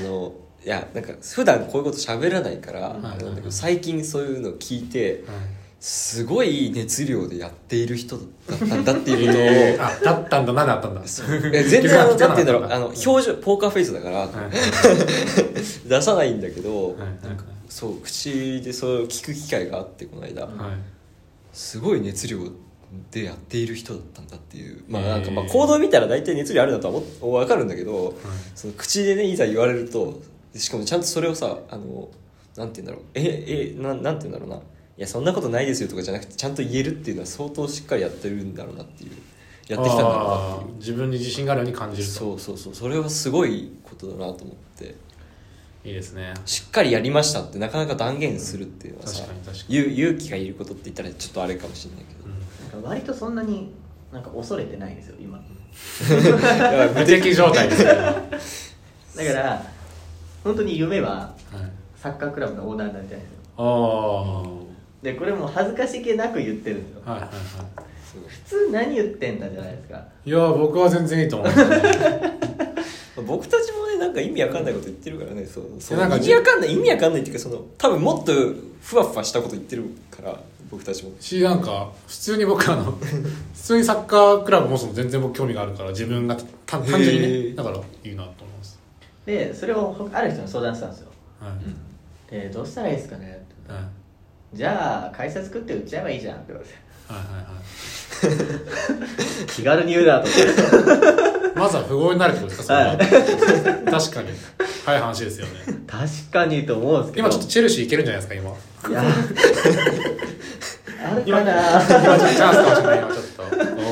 [0.03, 0.33] の
[0.65, 2.83] いやなんか普段こういうこと喋らないから、い。
[2.83, 5.37] あれなんだけど最近そういうのを聞いてはい。
[5.79, 8.23] すごい熱量でやっている人だ
[8.55, 10.53] ったんだっていうことを、 えーあだったんだ。
[10.53, 11.01] なだったんだ。
[11.05, 14.29] 全然あの気づかなんて言うんだろうあの表情ポーカーフェイスだから、はい。
[15.87, 16.97] 出さないんだけど、はい。
[17.23, 20.51] なんかそう口でそう聞く機会があってこの間、はい。
[21.53, 22.39] すごい熱量
[23.11, 24.83] でやっている人だったんだっていう。
[24.87, 28.13] まあなんかまあ行動見たら大体熱量あるなとは分かるんだけど、
[28.55, 30.21] その口でねいざ言われると
[30.55, 32.09] しかもちゃんとそれをさあの
[32.55, 33.03] なんて言うんだろう。
[33.13, 34.55] ええななんて言うんだろうな。
[34.57, 34.61] い
[35.01, 39.11] やそんなことないですよとかじゃなくてちゃんと言えるっていうのは相当しっかりやってるんだろうなっていう。
[39.67, 40.75] やってきたんだろうなっていう。
[40.77, 42.13] 自分に自信があるように感じると。
[42.13, 44.95] そうそうそうそれはすごいことだなと思って。
[45.85, 46.33] いいですね。
[46.45, 52.29] しっかりやりましたってなかなか断言するっていうのはさ確かに確か勇勇気がいることって言ったらちょっとあれかもしれないけど。
[52.29, 52.36] うん
[52.69, 53.71] か割とそんなに
[54.11, 55.37] なんか恐れてないんですよ今。
[55.37, 57.75] だから無敵状態で
[58.39, 58.75] す
[59.15, 59.63] だから
[60.43, 61.33] 本当に夢ははい。
[61.95, 63.37] サッカークラブのオーナーになりたいんですよ。
[63.57, 64.47] ああは
[65.01, 67.01] でこれもう恥ずかしげなく言ってるんですよ。
[67.05, 68.29] いはいはすごい。
[68.29, 69.97] 普通何言ってんだじゃないですか。
[70.25, 71.51] いいや僕は全然いいと思う
[73.25, 78.31] 僕たちもねなんか意味わかんないこと言ってるからねそうそうなんか意味わかんない意味わかんないっていうかその多分もっと
[78.81, 81.11] ふわふわしたこと言ってるから僕たちも。
[81.19, 83.01] しなんか普通に僕あの普
[83.53, 86.43] 通にサッカークラブ持つの全然僕興味があるから自分がた
[86.79, 87.55] 単純にへねー。
[87.55, 88.79] だからいいなと思います。
[89.25, 91.09] でそれをほある人に相談したんですよ。
[91.39, 91.49] は
[92.29, 93.45] い、でどうしたらいいですかね？
[93.63, 93.73] って。
[93.73, 93.83] はい。
[94.53, 96.75] じゃあ会社作って売っちゃえばいいじゃんって言われて。
[97.07, 99.47] はいはいはい。
[99.47, 100.35] 気軽に言うなと思っ
[101.33, 102.97] てまずは富豪になるってことですかそれは、
[103.99, 104.29] 確かに。
[104.85, 105.53] 早い話ですよね。
[105.85, 107.27] 確かにと思うんですけど。
[107.27, 108.51] 今ちょっとチェルシーいけるんじゃないですか今。
[108.89, 109.03] いや。
[111.11, 111.81] あるかな。
[111.83, 112.99] 今ちょっとチャンスかもしれない。
[112.99, 113.47] 今ちょっとオ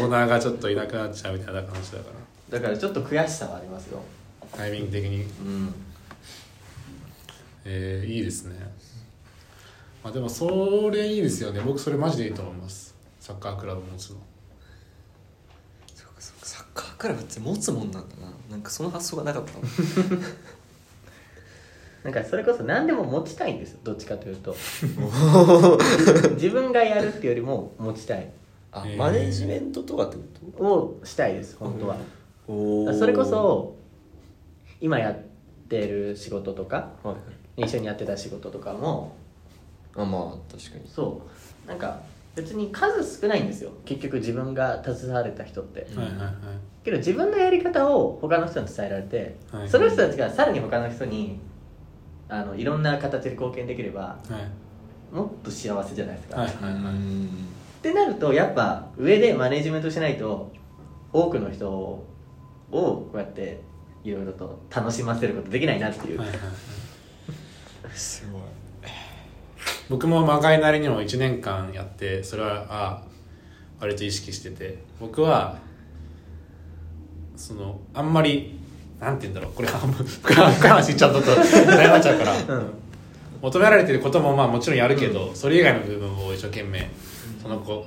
[0.05, 2.05] ーナーがちょっといなくなっちゃうみたいな話だか
[2.51, 2.59] ら。
[2.59, 4.01] だからちょっと悔しさはありますよ。
[4.55, 5.23] タイミング的に。
[5.23, 5.73] うん。
[7.65, 8.55] えー、いいですね。
[10.03, 11.61] まあでもそれいいですよね。
[11.65, 12.95] 僕それマジでいいと思います。
[13.19, 14.17] サッカークラブ持つの
[16.97, 18.31] そうかサッカークラブって持つもんなんだな。
[18.49, 19.59] なんかその発想がなかったの。
[22.03, 23.71] なんかそれこそ何でも持ちたいんです。
[23.71, 24.55] よどっちかというと。
[26.35, 28.31] 自分がやるっていうよりも持ちたい。
[28.71, 30.17] あマネジメントとかって
[30.57, 32.01] こをしたいです本当は、と
[32.53, 33.77] おそれこそ
[34.81, 35.17] 今やっ
[35.69, 37.21] てる仕事とかはいは
[37.57, 37.63] い。
[37.63, 39.15] 一緒にやってた仕事とかも。
[39.95, 40.87] あまあ確かに。
[40.87, 41.21] そ
[41.65, 41.67] う。
[41.67, 42.01] なんか
[42.35, 43.71] 別に数少ないんですよ。
[43.85, 46.33] 結局自分が携われた人って、うんはいはいはい
[46.85, 49.67] けど自分のやり方を他の人に伝えられて、はい。
[49.69, 51.39] その人たちがさらに他の人に
[52.29, 54.39] あのいろんな形で貢献できればは
[55.11, 55.15] い。
[55.15, 56.49] もっと幸せじゃないですか、はい。
[56.49, 56.81] っはいはい
[57.81, 60.51] てなるとやっぱ上でマネジメントしないと
[61.11, 62.07] 多くの人を
[62.71, 63.61] こうやって
[64.03, 67.97] いろいろと楽しませることできないなっていう、はいはいはい。
[67.97, 68.41] すごい。
[69.89, 73.01] 僕もまがいなりにも1年間やってそれはあ
[73.79, 74.83] 割と意識してて。
[74.99, 75.57] 僕は
[77.37, 78.59] そのあんまり
[78.99, 82.37] なんて言うんだろうこれ半分深い話言っちゃうと悩まっちゃうから。
[82.57, 82.73] うん。
[83.41, 86.89] 求められてることもまあもちろんやるけど、それ以外の部分を一生懸命
[87.43, 87.85] その子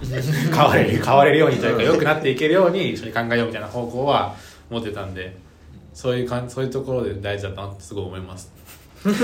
[0.00, 4.36] 変われる変われるようにというか良くなっていけるように一緒に考えようみたいな方向は
[4.70, 5.36] 持ってたんで
[5.94, 8.52] そういうかんそういうところで大事だったなってすごい思います。
[9.02, 9.22] 真面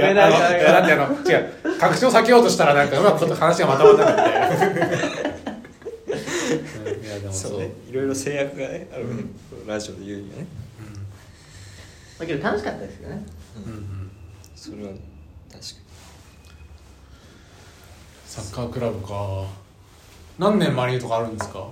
[0.00, 0.36] 目なだ
[0.82, 1.14] ってあの？
[1.30, 1.78] 違う。
[1.78, 4.80] 確信を避けようとしたらなんかうまく話がまとまらなくて
[7.10, 7.70] やでもそうそうね。
[7.88, 10.46] いろいろ制約がねあるね、このラジオで言うにはね。
[12.18, 13.24] だけど楽しかったですよね。
[13.66, 13.72] うん。
[13.72, 14.10] うん
[14.54, 15.00] それは確か
[18.26, 19.46] サッカークラブか。
[20.38, 21.66] 何年マリーとかあるんですか？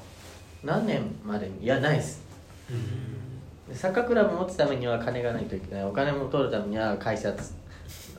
[0.65, 1.63] 何年までに？
[1.63, 2.23] いやないです。
[3.69, 5.85] でサッカークラブ持つためには金がないといけない。
[5.85, 7.33] お金も取るためには会社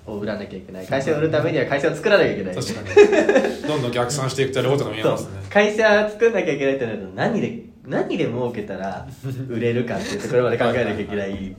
[0.05, 0.87] を売らなきゃいけない。
[0.87, 2.55] 会社を売るためには会社を作らなきゃいけない。
[2.55, 3.61] 確かに。
[3.67, 5.41] どんどん逆算していくとやることが見えますね。
[5.49, 9.07] 会社作んなきゃいけないってなると何で何で儲けたら
[9.49, 11.55] 売れるかっていうところまで考えなきゃいけない。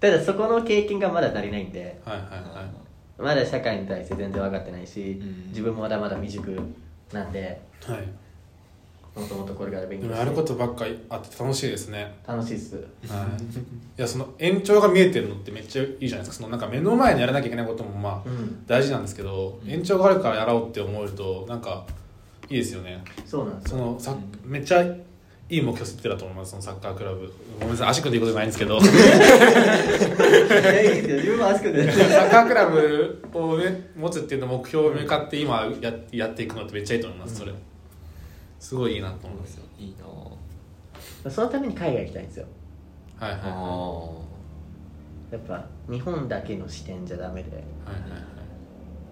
[0.00, 2.00] ただそこの経験がまだ足りないんで。
[2.04, 2.70] はいはいは
[3.18, 5.48] まだ社会に対して全然分かってないし、うん。
[5.48, 6.58] 自分もまだまだ未熟
[7.12, 7.60] なんで。
[7.88, 8.02] いはい
[9.20, 10.24] もともとこれから勉で強して。
[10.24, 12.18] もやることばっかりあって楽しいですね。
[12.26, 12.76] 楽しいっす。
[12.76, 12.84] はい、い
[13.96, 16.42] やその延長が見えてるのってめっちゃいいじゃないですか。
[16.42, 18.64] そのなんか目の前にやらなきゃいけないこともまあうん。
[18.66, 21.84] 大事なんですけど、延長があるからやろうって思えるとなんか
[22.48, 23.02] いいですよね。
[23.26, 23.78] そうなんですよ。
[23.78, 27.32] そのさめっちゃいい目標設定だと思いますそのサッカークラブ。
[27.58, 28.78] ごめんなさい足組んでいいことじゃないんですけど。
[28.78, 31.16] いやいいですよ。
[31.16, 37.52] 自分も足組んでサッカークラブを、ね、持つっていうの目標に向かって今ややっていくのってめっちゃいいと思いますそれ
[38.60, 39.64] すごいいいなと思いますよ。
[39.78, 40.04] にいいな。
[41.28, 42.46] ぁそのために海外行きたいんですよ。
[43.18, 43.50] はいはいはい。
[43.50, 44.20] あ
[45.32, 47.50] やっぱ日本だけの視点じゃダメで。
[47.50, 48.16] はいはいは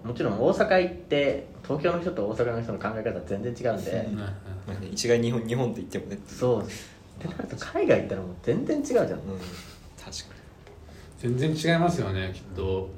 [0.04, 0.06] い。
[0.06, 4.34] もちろん大阪行って東京の人と大阪の人の考え方は全然違うんで、はいはいま
[4.68, 6.18] あね、一概に日本日本って言ってもね。
[6.26, 6.62] そう。
[6.62, 6.64] っ
[7.18, 9.00] てなると海外行ったらもう全然違うじゃん。
[9.00, 9.08] うん。
[9.08, 10.38] 確か
[11.18, 12.88] 全然違いますよねきっと。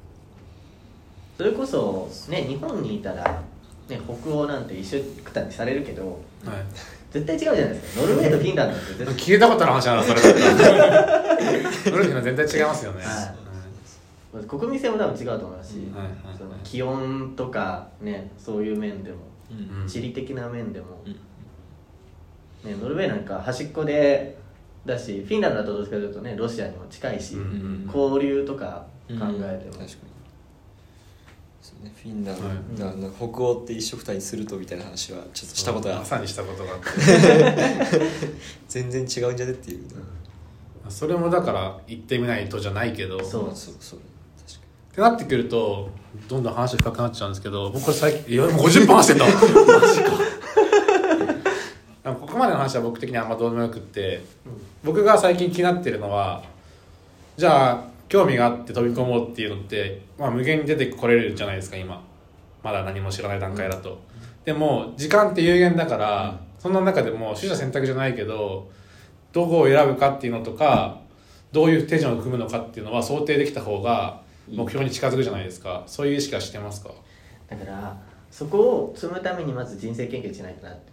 [1.37, 3.41] それこそね日本にいたら、
[3.91, 6.03] ね、北欧なんて一緒くたにされるけど
[6.45, 6.57] はい。
[7.11, 8.01] 絶対違うじゃないですか。
[8.01, 10.21] ノルウェーとフィンランドなんて絶対 聞いたことある話だなそれ
[11.91, 13.03] ノルディは全然違いますよね、
[14.33, 14.45] はい。
[14.45, 16.37] 国民性も多分違うと思いますし、はいはいはい。
[16.37, 19.17] その気温とかねそういう面でも
[19.49, 19.87] にうん。
[19.87, 21.11] 地理的な面でも、うん。
[22.71, 24.37] ね、ノルウェーなんか端っこで
[24.85, 30.10] だしフィンランドだとどっちかというとねロシアにも近いし、うんうん交流とか考えても、確かに
[31.61, 31.93] そうね。
[32.01, 32.95] フィンランド、はい。
[33.15, 35.99] 北欧って一緒くたにするとみたいな話はちょっとしたことが。
[35.99, 36.87] まさにしたことがあって。
[38.67, 39.83] 全然違うんじゃねっていう、
[40.89, 43.23] それもだから言ってみないとじゃないけど。
[43.23, 43.99] そうまあそうそう。
[44.45, 45.89] 確かってなってくると
[46.27, 50.11] どんどん話深くなっちゃうんですけど僕これ最近いやもう50分話してんだマジか。
[52.03, 54.23] ここまでの話は僕的にあんまどうでもよくって
[54.83, 56.43] 僕が最近気になってるのは
[57.37, 62.03] じゃあ興味があって飛び込もうっていうのって、まあ、無限に出てこれるじゃないですか今。
[62.61, 64.01] まだ何も知らない段階だと、
[64.43, 68.69] でも時間って有限だから、そんな中でも取捨選択じゃないけど
[69.31, 70.99] どこを選ぶかっていうのとか
[71.53, 75.83] どういう手順を組むのかっていうのは想定できた方が目標に近づくじゃないですか。
[75.87, 76.91] そういう意識はしてますか？
[77.49, 77.97] だから
[78.29, 80.91] そこを積むためにまず人生研究しないとなって。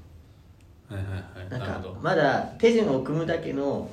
[0.95, 1.61] はいはいはい。
[1.61, 3.91] なんかまだ手順を組むだけの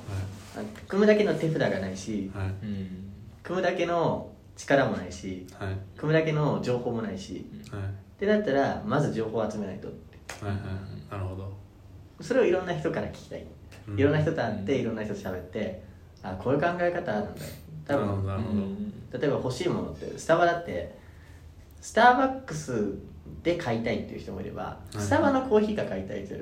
[0.56, 2.46] あ組むだけの手札がないしはい。
[2.66, 3.02] にうん
[3.46, 5.68] 組むだけの力もないしはい。
[5.68, 7.82] はい組むだけの情報もないしはい。
[7.82, 7.84] っ
[8.18, 9.88] てなったらまず情報を集めないと。
[9.88, 10.62] ってはいはい。
[11.10, 11.52] なるほど。
[12.20, 13.46] それをいろんな人から聞きたい。
[13.88, 13.98] うん。
[13.98, 15.82] いろんな人と会っていろんな人と喋って
[16.22, 17.30] あこういう考え方なんだ。
[17.86, 18.26] 多分。
[18.26, 18.92] なるほどうん。
[19.12, 20.96] 例えば欲しいものってスタバだって
[21.80, 22.94] スターバックス
[23.42, 24.98] で買いたいっていう人もいればい。
[24.98, 26.34] スタバのコーヒーが買いたい人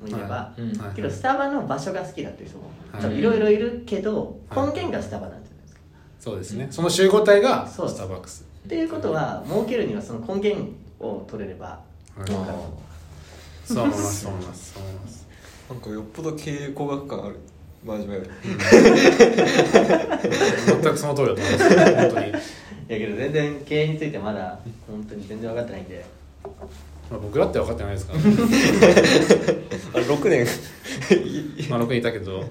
[0.00, 0.54] もいればは
[0.92, 0.96] い。
[0.96, 3.22] けどスタバの場所が好きだっていう人もはい。
[3.22, 5.47] ろいろいるけどはい根源がスタバなんですか
[6.18, 6.68] そうですね。
[6.70, 11.66] その集合体がそうスターバックスっていうことは儲けるにはその根源を取れれば
[12.16, 12.24] はい。
[12.26, 12.58] 儲かる。
[13.64, 15.26] そう思いますそう思いますそう思います。
[15.70, 17.36] なんかよっぽど経営工学感ある。
[17.84, 18.14] 真面目。
[18.16, 18.28] より
[20.66, 21.76] 全くその通りだと思います。
[21.76, 24.58] 本当に、 いやけど全然経営についてまだ
[24.90, 26.04] 本当に全然分かってないんで。
[27.10, 28.22] まあ、僕だって分かってないですから、 あ
[29.98, 30.46] れ6年。
[31.70, 32.44] まあ、6人いたけど、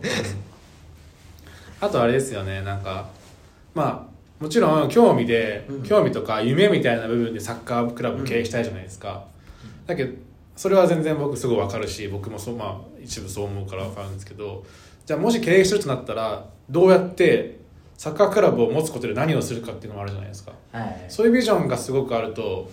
[1.80, 3.08] あとあれですよねなんか
[3.78, 5.84] まあもちろん興味で、うん。
[5.84, 9.26] 興味とか夢みたいな部分でサッカークラブ経営したいじゃないですか、
[9.86, 10.13] だけど
[10.56, 14.66] それは全然僕すごい分かるし僕もそう、まあ、一部そう思うから分かるんですけど
[15.06, 17.60] じゃあもし経営するとなったらどうやって
[17.96, 20.52] サッカークラブを持つことで何をするかっていうのもあるじゃないですか。
[20.72, 21.06] はい。
[21.08, 22.70] そういうビジョンがすごくあると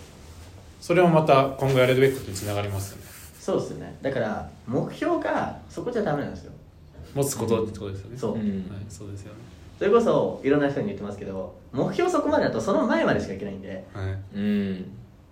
[0.81, 3.05] それもまた今後やれるべきことにつながりますよね。
[3.39, 3.97] そうですね。
[4.03, 6.53] だから目標がそこじゃダメなんですよ。
[7.15, 8.19] 持つことってことですよね。
[8.19, 8.33] そう。
[8.33, 9.54] はいん、そうですよね
[9.85, 13.85] それこそいろんな人に言ってますけど目標そこまでだとその前までしかいけないんで。
[13.93, 14.39] はい。
[14.39, 14.87] うん。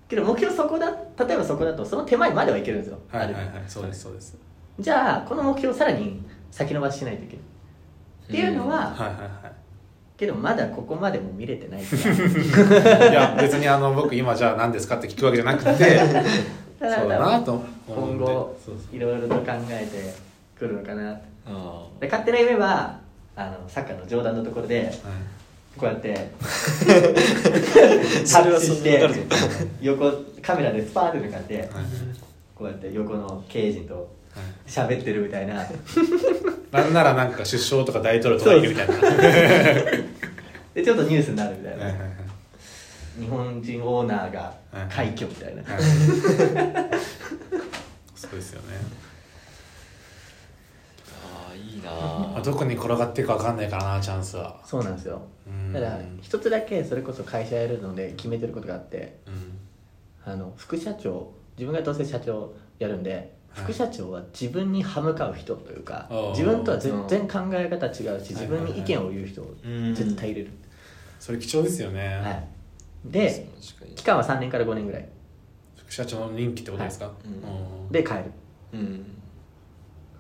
[0.07, 0.91] けど目標そこだ
[1.27, 2.99] 例えばそこだとその手前まではいけるんですよ。
[3.09, 3.47] はいはいはい。
[3.67, 4.37] そうですそうです。
[4.79, 7.45] じゃあこの目標をさらに先延ばししないといけない。
[8.29, 9.15] っていうのは、はいはい
[9.47, 9.53] は
[10.19, 11.85] けどまだここまでも見れてないい
[13.11, 15.71] いや別にあの僕今じゃあ何ですかって聞くわけじゃなくて
[16.79, 17.63] そうだなと。
[17.89, 18.55] 今後
[18.93, 20.15] いろいろと考えて
[20.59, 21.19] くるのかな。
[21.47, 23.02] あで勝手な夢は
[23.37, 24.93] あのサッカーの上段のところではい。
[25.77, 26.13] こうやって
[28.31, 29.03] タッチして
[29.81, 31.69] 横カメラでスパーって抜かってはい。
[32.55, 34.45] こうやって横の経営陣とはい。
[34.67, 35.67] 喋ってるみたいな。
[36.73, 38.95] なんならなんか首相とか大統領とかいるみたいな。
[38.95, 39.01] は
[40.75, 42.23] いでちょっとニュースになるみたいな、はいはい
[43.21, 44.55] 日本人オーナーが
[44.89, 45.83] 快挙みたいな、はい。
[48.15, 48.69] そうですよね
[51.83, 51.91] な。
[51.91, 54.61] まあどこに転がっていくか分かんないからなチャンスは。
[54.65, 55.23] そうなんですよ。
[55.47, 55.73] うん。
[55.73, 59.59] だから一つだけそれこそ会社やるので決めてることがあってうん。
[60.25, 63.65] あの副社長自分がどうせ社長やるんで、はい。
[63.65, 66.31] 副社長は自分に歯向かう人というかあー。
[66.31, 67.93] 自分とは全然考え方違う
[68.25, 69.95] し自分に意見を言う人をうん。
[69.95, 70.51] 絶対入れる、
[71.19, 72.49] それ貴重ですよね、はい、
[73.05, 73.49] で
[73.95, 75.09] 期間は3年から5年ぐらい。
[75.77, 77.29] 副社長の任期ってことですか、い。
[77.29, 77.35] うん。
[77.35, 78.25] うんで帰る。
[78.73, 79.07] うん。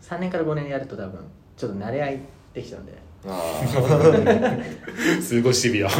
[0.02, 1.24] 3年から5年やると多分
[1.56, 2.20] ちょっと慣れ合い
[2.54, 2.92] できちゃうんで。
[3.24, 3.62] あ
[5.22, 5.90] す ごいシビアあ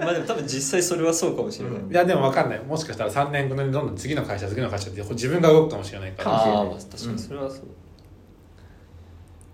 [0.00, 1.92] まあでも多分実際それはそうかもしれない、うん。
[1.92, 2.60] いやでも分かんない。
[2.60, 6.36] もしかしたら3年5年でどんどん次の会社次の会社って自分が動くかもしれないかから。
[6.36, 7.60] もしれないああまあ確かにそれはそう、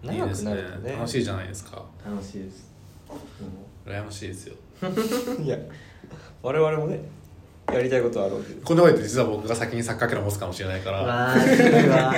[0.07, 0.51] 長くいいですね。
[0.51, 1.85] なるとね楽しいじゃないですか。
[2.07, 2.73] 楽しいです、
[3.85, 4.55] 羨ましいですよ。
[5.45, 5.59] いや
[6.43, 7.01] 我々もね
[7.73, 11.15] やりたいことはあろうけどこんなこ実は僕が先にサッカーキャラ持つかもしれないかうん、ら。
[11.15, 12.15] わーすごいわ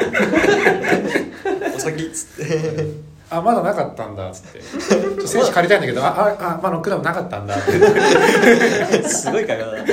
[1.75, 4.61] お先っつってあまだなかったんだっつって。
[4.61, 7.57] ちょっと選手借りたいんだけどあああまだクラブなかったんだ。
[7.57, 9.85] ってすごい会話だな。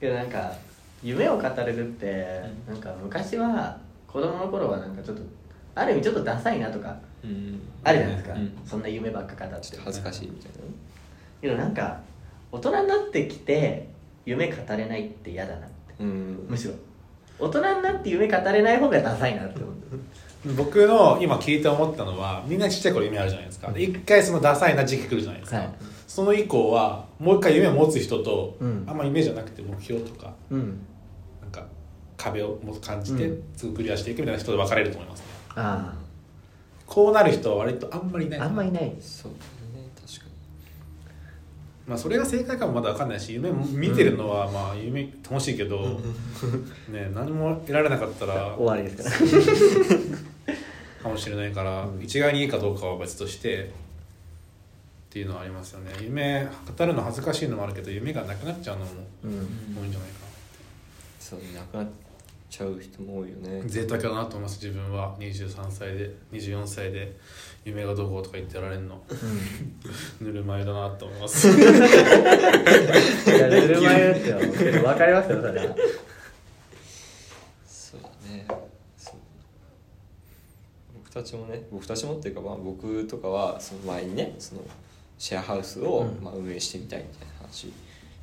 [0.00, 0.52] けどなんか
[1.02, 3.76] 夢を語れるってなんか昔は
[4.06, 5.22] 子供の頃はなんかちょっと
[5.74, 7.60] ある意味ちょっとダサいなとかうん。
[7.82, 8.52] あるじゃないですか、うん。
[8.64, 10.58] そんな夢ばっか語ってちょっと恥ずかしいみたいな。
[11.40, 12.00] けどなんか
[12.52, 13.88] 大人になってきて
[14.26, 15.94] 夢語れないって嫌だなって。
[16.00, 16.46] うん。
[16.48, 16.74] むしろ。
[17.38, 19.74] 大人になって夢語れない方がダサいなって思う。
[20.56, 23.70] 僕の今聞いて思ったのはみんなちっちゃい頃夢あるじゃないですか。
[23.72, 25.68] で一回そのダサいな時期来るじゃないですか、はい。
[26.08, 28.84] その以降はもう一回夢を持つ人と、うん。
[28.86, 30.80] あんま夢じゃなくて目標とかうん。
[31.42, 31.66] なんか
[32.16, 33.42] 壁をも感じてうん。
[33.56, 35.26] すぐクリアしていくみたいな人で分かれると思いますね。
[35.56, 35.94] あ。
[36.86, 38.40] こうなる人は割とあんまりいない。
[38.40, 38.92] あんまいない。
[39.00, 39.32] そう
[41.90, 46.00] まあそれが正解かもまだ分かんないし夢も見てるのはまあ夢楽しいけど、
[46.88, 49.94] ね何も得られなかったら 終わりですか
[50.46, 50.52] ら。
[51.02, 53.68] かもしれないから、一概にいいかどうかは別としてっ
[55.08, 55.90] ていうのはありますよね。
[56.00, 56.46] 夢
[56.78, 58.90] 語るの恥ずかしいのもあるけど夢がなくなっちゃうのも
[59.24, 59.30] うん。
[59.32, 60.14] 多いんじゃないか
[61.18, 61.88] そうなくなっ
[62.48, 63.62] ちゃう人も多いよね。
[63.62, 65.16] な贅沢だなと思います自分は。
[65.18, 67.16] 23歳で24歳で
[67.64, 69.02] 夢がどうこうとか言ってられるの。
[70.20, 71.48] ぬるま湯だなと思います。
[71.48, 71.58] いや
[73.48, 75.76] ぬるま湯って分かりますよそれは。
[77.66, 78.46] そうだね。
[78.96, 79.14] そう。
[80.94, 84.62] 僕たちもね僕たちもっていうか、まあ、僕とかはその前にねその
[85.18, 86.24] シェアハウスを、うん。
[86.24, 87.66] まあ、運営してみたいみたいな話、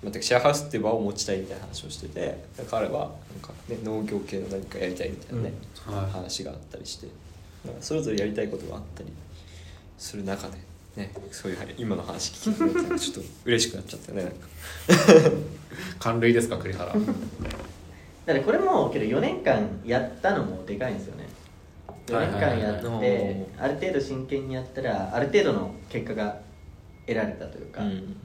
[0.02, 3.10] まあ、てかシェアハウスっていう場を持ちたいみたいな話をしてて彼はなん
[3.42, 5.54] か、ね、農業系の何かやりたいみたいなね、
[5.86, 6.12] はい。
[6.12, 7.08] 話があったりして。
[7.82, 9.12] それぞれやりたいことがあったり
[9.98, 10.58] する中で、
[10.96, 14.24] ね、そういう今の話聞いてくれてちょっと嬉しくなっちゃったよね。
[14.24, 14.48] なんか
[16.00, 16.94] 寒類ですか栗原。
[16.94, 21.28] だからこれもけど4年間やったのもでかいんですよね。
[22.08, 26.40] 4年間やって、はいはいはいある程度真剣にやったらある程度の結果が
[27.06, 28.16] 得られたというか、うん。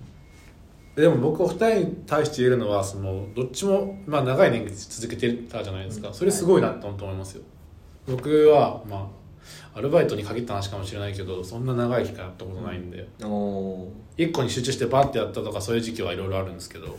[0.94, 6.12] でも僕お二人に対して言えるのはそのどっちも、まあ、長い年月続けてたじゃないですか。
[6.12, 7.42] それすごいなと思いますよ。
[8.06, 9.21] 僕はまあ
[9.74, 16.96] アルバイトに限った話かもしれないけどそんな長い期間やったことないんで、おー一個に集中してバーってやったとかそういう時期はいろいろあるんですけど、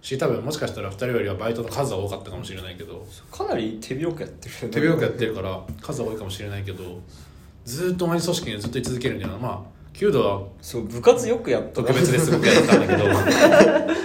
[0.00, 7.00] し多分もしかしたら二人よりはバイトの数は多かったかもしれないけどかなり手広くやってるよね手広くやってるから数は多いかもしれないけど
[7.64, 9.38] ずーっと同じ組織にずっと居続けるんだよな。
[9.38, 13.04] まあ弓道はそう部活よくやったな特別ですごくやってたんだけど。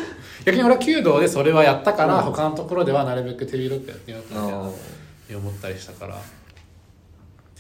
[0.46, 4.74] 逆に俺は弓道でそれはやったから、他のところではなるべく手広くやってみようかなあっ
[5.26, 6.18] て思ったりしたから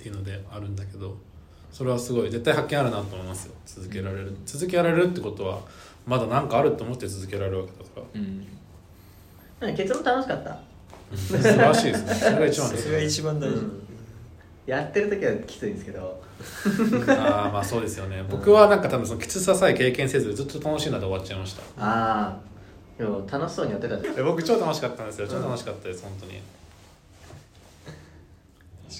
[0.03, 1.15] っていうのであるんだけど
[1.71, 3.53] それはすごい絶対発見あるなと思いますよ。
[3.65, 5.59] 続けられる、続けられるってことは
[6.05, 8.19] まだ何かあると思って続けられるわけだから。
[8.21, 8.45] ー
[9.69, 9.75] うん。
[9.75, 10.59] 結論楽しかった？
[11.15, 12.13] 素晴らしいですね。
[12.13, 13.57] それが一番ですそれが一番大事、
[14.67, 16.21] やってる時はきついんですけど。
[17.07, 18.23] ああまあそうですよね。
[18.29, 21.61] 僕はなんか多分そのきつささえ経験せずずっと楽しいなで終わっちゃいました。
[21.79, 22.37] ああ
[22.99, 23.97] でも楽しそうにやってた。
[23.99, 25.27] じゃんえ僕超楽しかったんですよ。
[25.27, 26.33] 超楽しかったです本当に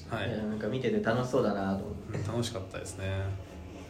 [0.10, 0.32] はい。
[0.32, 2.18] やなんか見てて楽しそうだなと思って。
[2.18, 3.08] うん楽しかったですね。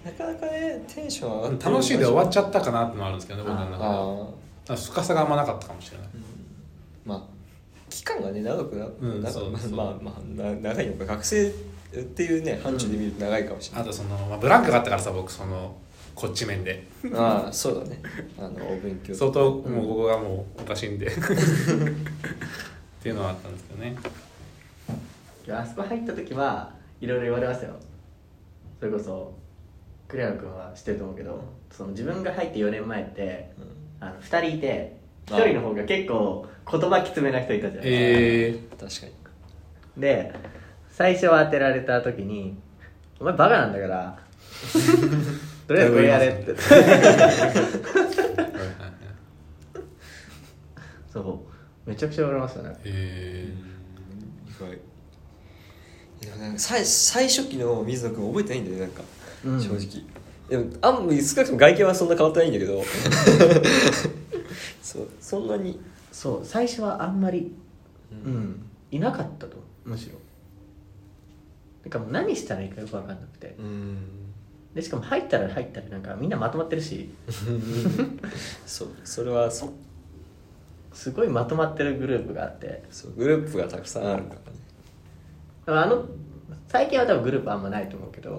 [0.03, 4.33] なかなかねテンション上がってる楽しいで終わっちゃったかなってのもあるんですけどね僕の
[4.67, 6.07] 中で深さがあんまなかったかもしれない。
[7.05, 7.23] まあ
[7.89, 11.51] 期間がね長くな、うんまあまあな長いのか学生っ
[12.03, 15.75] ていうね範疇で見ると長いかもしれない、あとその、まあ、ブランクがあったからさ僕その
[16.15, 16.87] こっち面で。
[17.13, 18.01] ああそうだね。
[18.37, 21.07] あのお勉強相当もうここがもうおかしいんで。
[23.03, 23.95] っていうのはあったんですけどね
[25.51, 26.71] あそこ入った時は
[27.01, 27.73] いろいろ言われましたよ。
[28.79, 29.33] それこそ
[30.07, 33.51] 栗原君は知ってると思うけどその自分が入って4年前って
[33.99, 38.59] あの2人いて1人の方が結構言葉きつめな人いたじゃん、え。
[38.79, 39.13] 確かに。
[40.01, 40.33] で
[40.89, 42.57] 最初当てられた時に
[43.19, 44.19] 「お前バカなんだから
[45.67, 46.55] とりあえずこれやれ」って。
[51.11, 51.45] そ
[51.85, 51.89] う。
[51.89, 52.75] めちゃくちゃ言われましたね。
[52.85, 53.53] え。
[54.47, 54.92] 意外
[56.57, 59.03] 最最初期の水野君覚えてないんだよねなんか、
[59.45, 59.61] うん。
[59.61, 60.03] 正直。
[60.49, 62.83] でもあん少なくとも外見はそんな変わってないんだけど。
[64.81, 65.79] そうそんなに。
[66.11, 67.55] そう最初はあんまり
[68.11, 70.19] ううんん、いなかったとむしろ。
[71.83, 73.55] てかもう何したらいいかよく分かんなくて。
[73.57, 73.97] うん。
[74.75, 77.09] でしかも入ったら入ったらなんかみんなまとまってるし。
[78.65, 79.69] そうそれはそう
[80.93, 82.83] すごいまとまってるグループがあって。
[82.91, 84.57] そうグループがたくさんあるからね
[85.65, 86.05] あの
[86.67, 88.33] 最近は多分グループあんまないと思うけど、う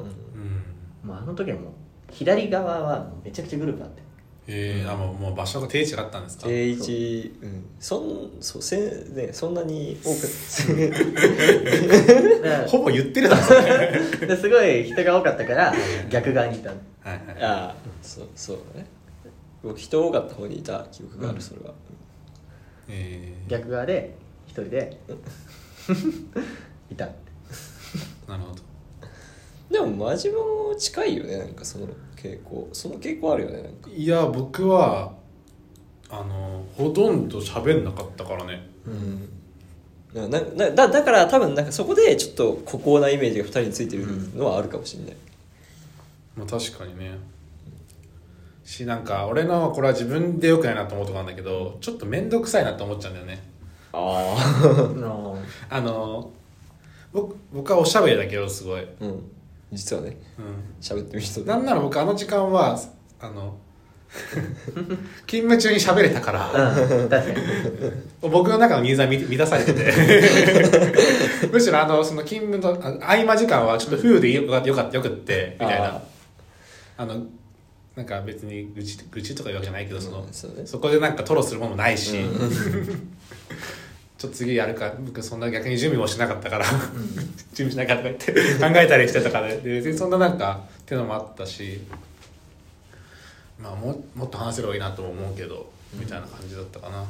[1.06, 1.08] ん。
[1.08, 1.72] もうあの時はもう
[2.10, 4.02] 左側はめちゃくちゃグループあって。
[4.46, 6.44] えー、あもうもう場所が定位置があったんですか？
[6.44, 7.64] 定位置うん。
[7.80, 10.20] そんそうせんねそんなに多く
[12.68, 13.90] ほぼ言ってるだろそれら
[14.26, 15.72] ですごい人が多かったから
[16.10, 16.76] 逆側にいたの。
[17.02, 18.86] はいはいああそうそうだね。
[19.62, 21.42] 僕人多かった方にいた記憶がある、うん。
[21.42, 21.72] それは。
[22.88, 23.32] え。
[23.46, 24.14] ー、逆側で
[24.46, 25.00] 一人で
[26.90, 27.06] いた
[28.28, 28.62] なるほど。
[29.70, 32.68] でも真面目も近いよねなんかその傾向。
[32.72, 33.90] その傾向あるよねなんか。
[33.90, 35.12] いや僕は
[36.10, 38.66] あのほとんど喋んなかったからね。
[38.86, 39.28] うん。
[40.14, 44.06] ななだだから多分なんかそこでちょっと孤高なイメージが2人についてる
[44.36, 45.16] のはあるかもしれない、
[46.36, 47.18] まあ確かにね。
[48.64, 53.42] しなんか俺のこれは自分でよくないなと思うとこなんだけどちょっと面倒くさいなと思っちゃうんだよね。
[53.92, 53.96] あ
[54.94, 56.30] の あの
[57.14, 58.80] 僕僕はおしゃべりだけどすごい。
[58.80, 59.22] あうん。
[59.72, 60.16] 実はね。
[60.38, 60.44] うん。
[60.80, 61.46] 喋ってる人で。
[61.46, 62.78] なんなら僕あの時間は
[63.20, 63.56] あの
[65.26, 66.50] 勤務中に喋れたから。
[66.72, 67.08] うん。
[67.08, 67.46] 確かに。
[68.22, 69.92] 僕の中のニーズは満満たされてて。
[71.52, 75.86] むしろあのその勤務のあ合間時間はちょっと風でよかよかったよくってみたいな。
[75.86, 76.02] あ
[76.96, 77.26] あの
[77.94, 80.66] なんか別に愚痴愚痴とか言うわけじゃないけどその、うんそうね。
[80.66, 82.16] そこでなんか吐露するものもないし、
[84.24, 86.64] ちょっと次やるか僕そんな逆に準備もしなかったから
[87.52, 91.82] 準備しなかったって考えたりしてたからで別にそんななんかっていうのもあったし
[93.60, 97.04] まあももっと話せればいいなとも思うけど、みたいな感じだったかな。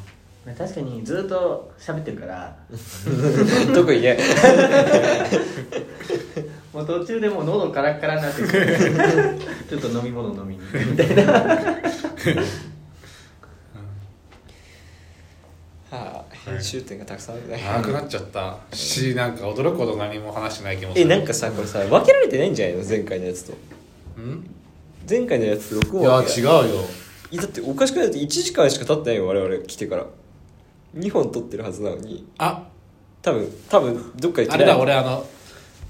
[0.45, 2.55] まあ確かにずっと喋ってるから
[3.75, 4.19] 特にね。
[6.73, 9.39] もう途中でもう喉カラッカラになってくる
[9.71, 11.23] ちょっと飲み物飲みにみたいな
[15.91, 18.59] はあ編集点がたくさんあるね長くなっちゃった。
[18.73, 21.05] しなんか驚くほど何も話してない気もする。
[21.05, 22.85] えなんかさこれさ分けられてないんじゃないの？
[22.87, 23.55] 前回のやつと。
[24.19, 24.51] うん？
[25.09, 26.85] 前回のやつと録いや違うよ。
[27.41, 28.05] だっておかしくない？
[28.07, 30.07] だって1時間しか経ってないよ我々来てから。
[30.97, 32.27] 2本撮ってるはずなのに。
[32.39, 32.69] あ。
[33.23, 35.27] 多分多分どっかであれだ俺あの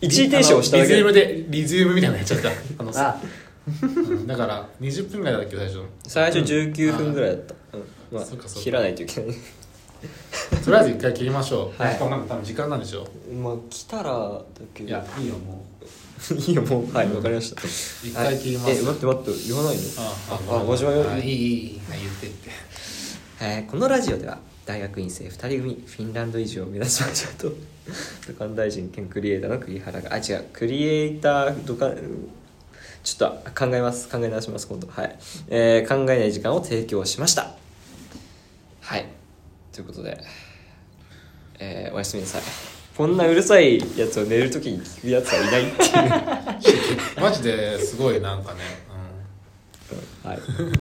[0.00, 0.90] 一時停止をしただけ。
[0.94, 2.50] リズムでリズムみたいなのやっちゃった。
[2.78, 3.20] あのあ。
[3.66, 7.84] うんだから20分ぐらいだっけ最初最初19分ぐらいだった、うん。
[8.12, 8.60] まあそっかそっか。
[8.60, 9.36] 切らないといけない
[10.64, 11.94] とりあえず一回切りましょう、はい。
[11.94, 13.06] しかもなんか多分時間なんでしょ
[13.42, 14.42] まあ来たらだ
[14.72, 14.82] け。
[14.84, 15.64] どいやいいよも
[16.30, 16.34] う。
[16.34, 16.92] いいよもう。
[16.92, 17.60] はいわかりました。
[17.62, 18.70] 一回切ります。
[18.70, 19.82] え待って待って言わないの？
[20.56, 22.50] ああご自慢よあいいいいいい言ってって
[23.40, 27.56] えーこのラジオでは大学院生2人組フィンランド移住を目指しましょうと
[28.26, 31.94] 土管大臣兼クリエイターの栗原があ違うクリエイター土管
[33.02, 35.16] ちょっと考えます考え直します今度はい、
[35.48, 37.50] えー考えない時間を提供しました
[38.80, 39.04] はい
[39.74, 40.16] ということで、
[41.58, 42.42] えーおやすみなさい。
[42.96, 47.18] こんなうるさいやつを寝るときに聞くやつはいないっていう。
[47.20, 48.60] マジですごいなんかね、
[50.24, 50.30] うん。
[50.30, 50.38] はい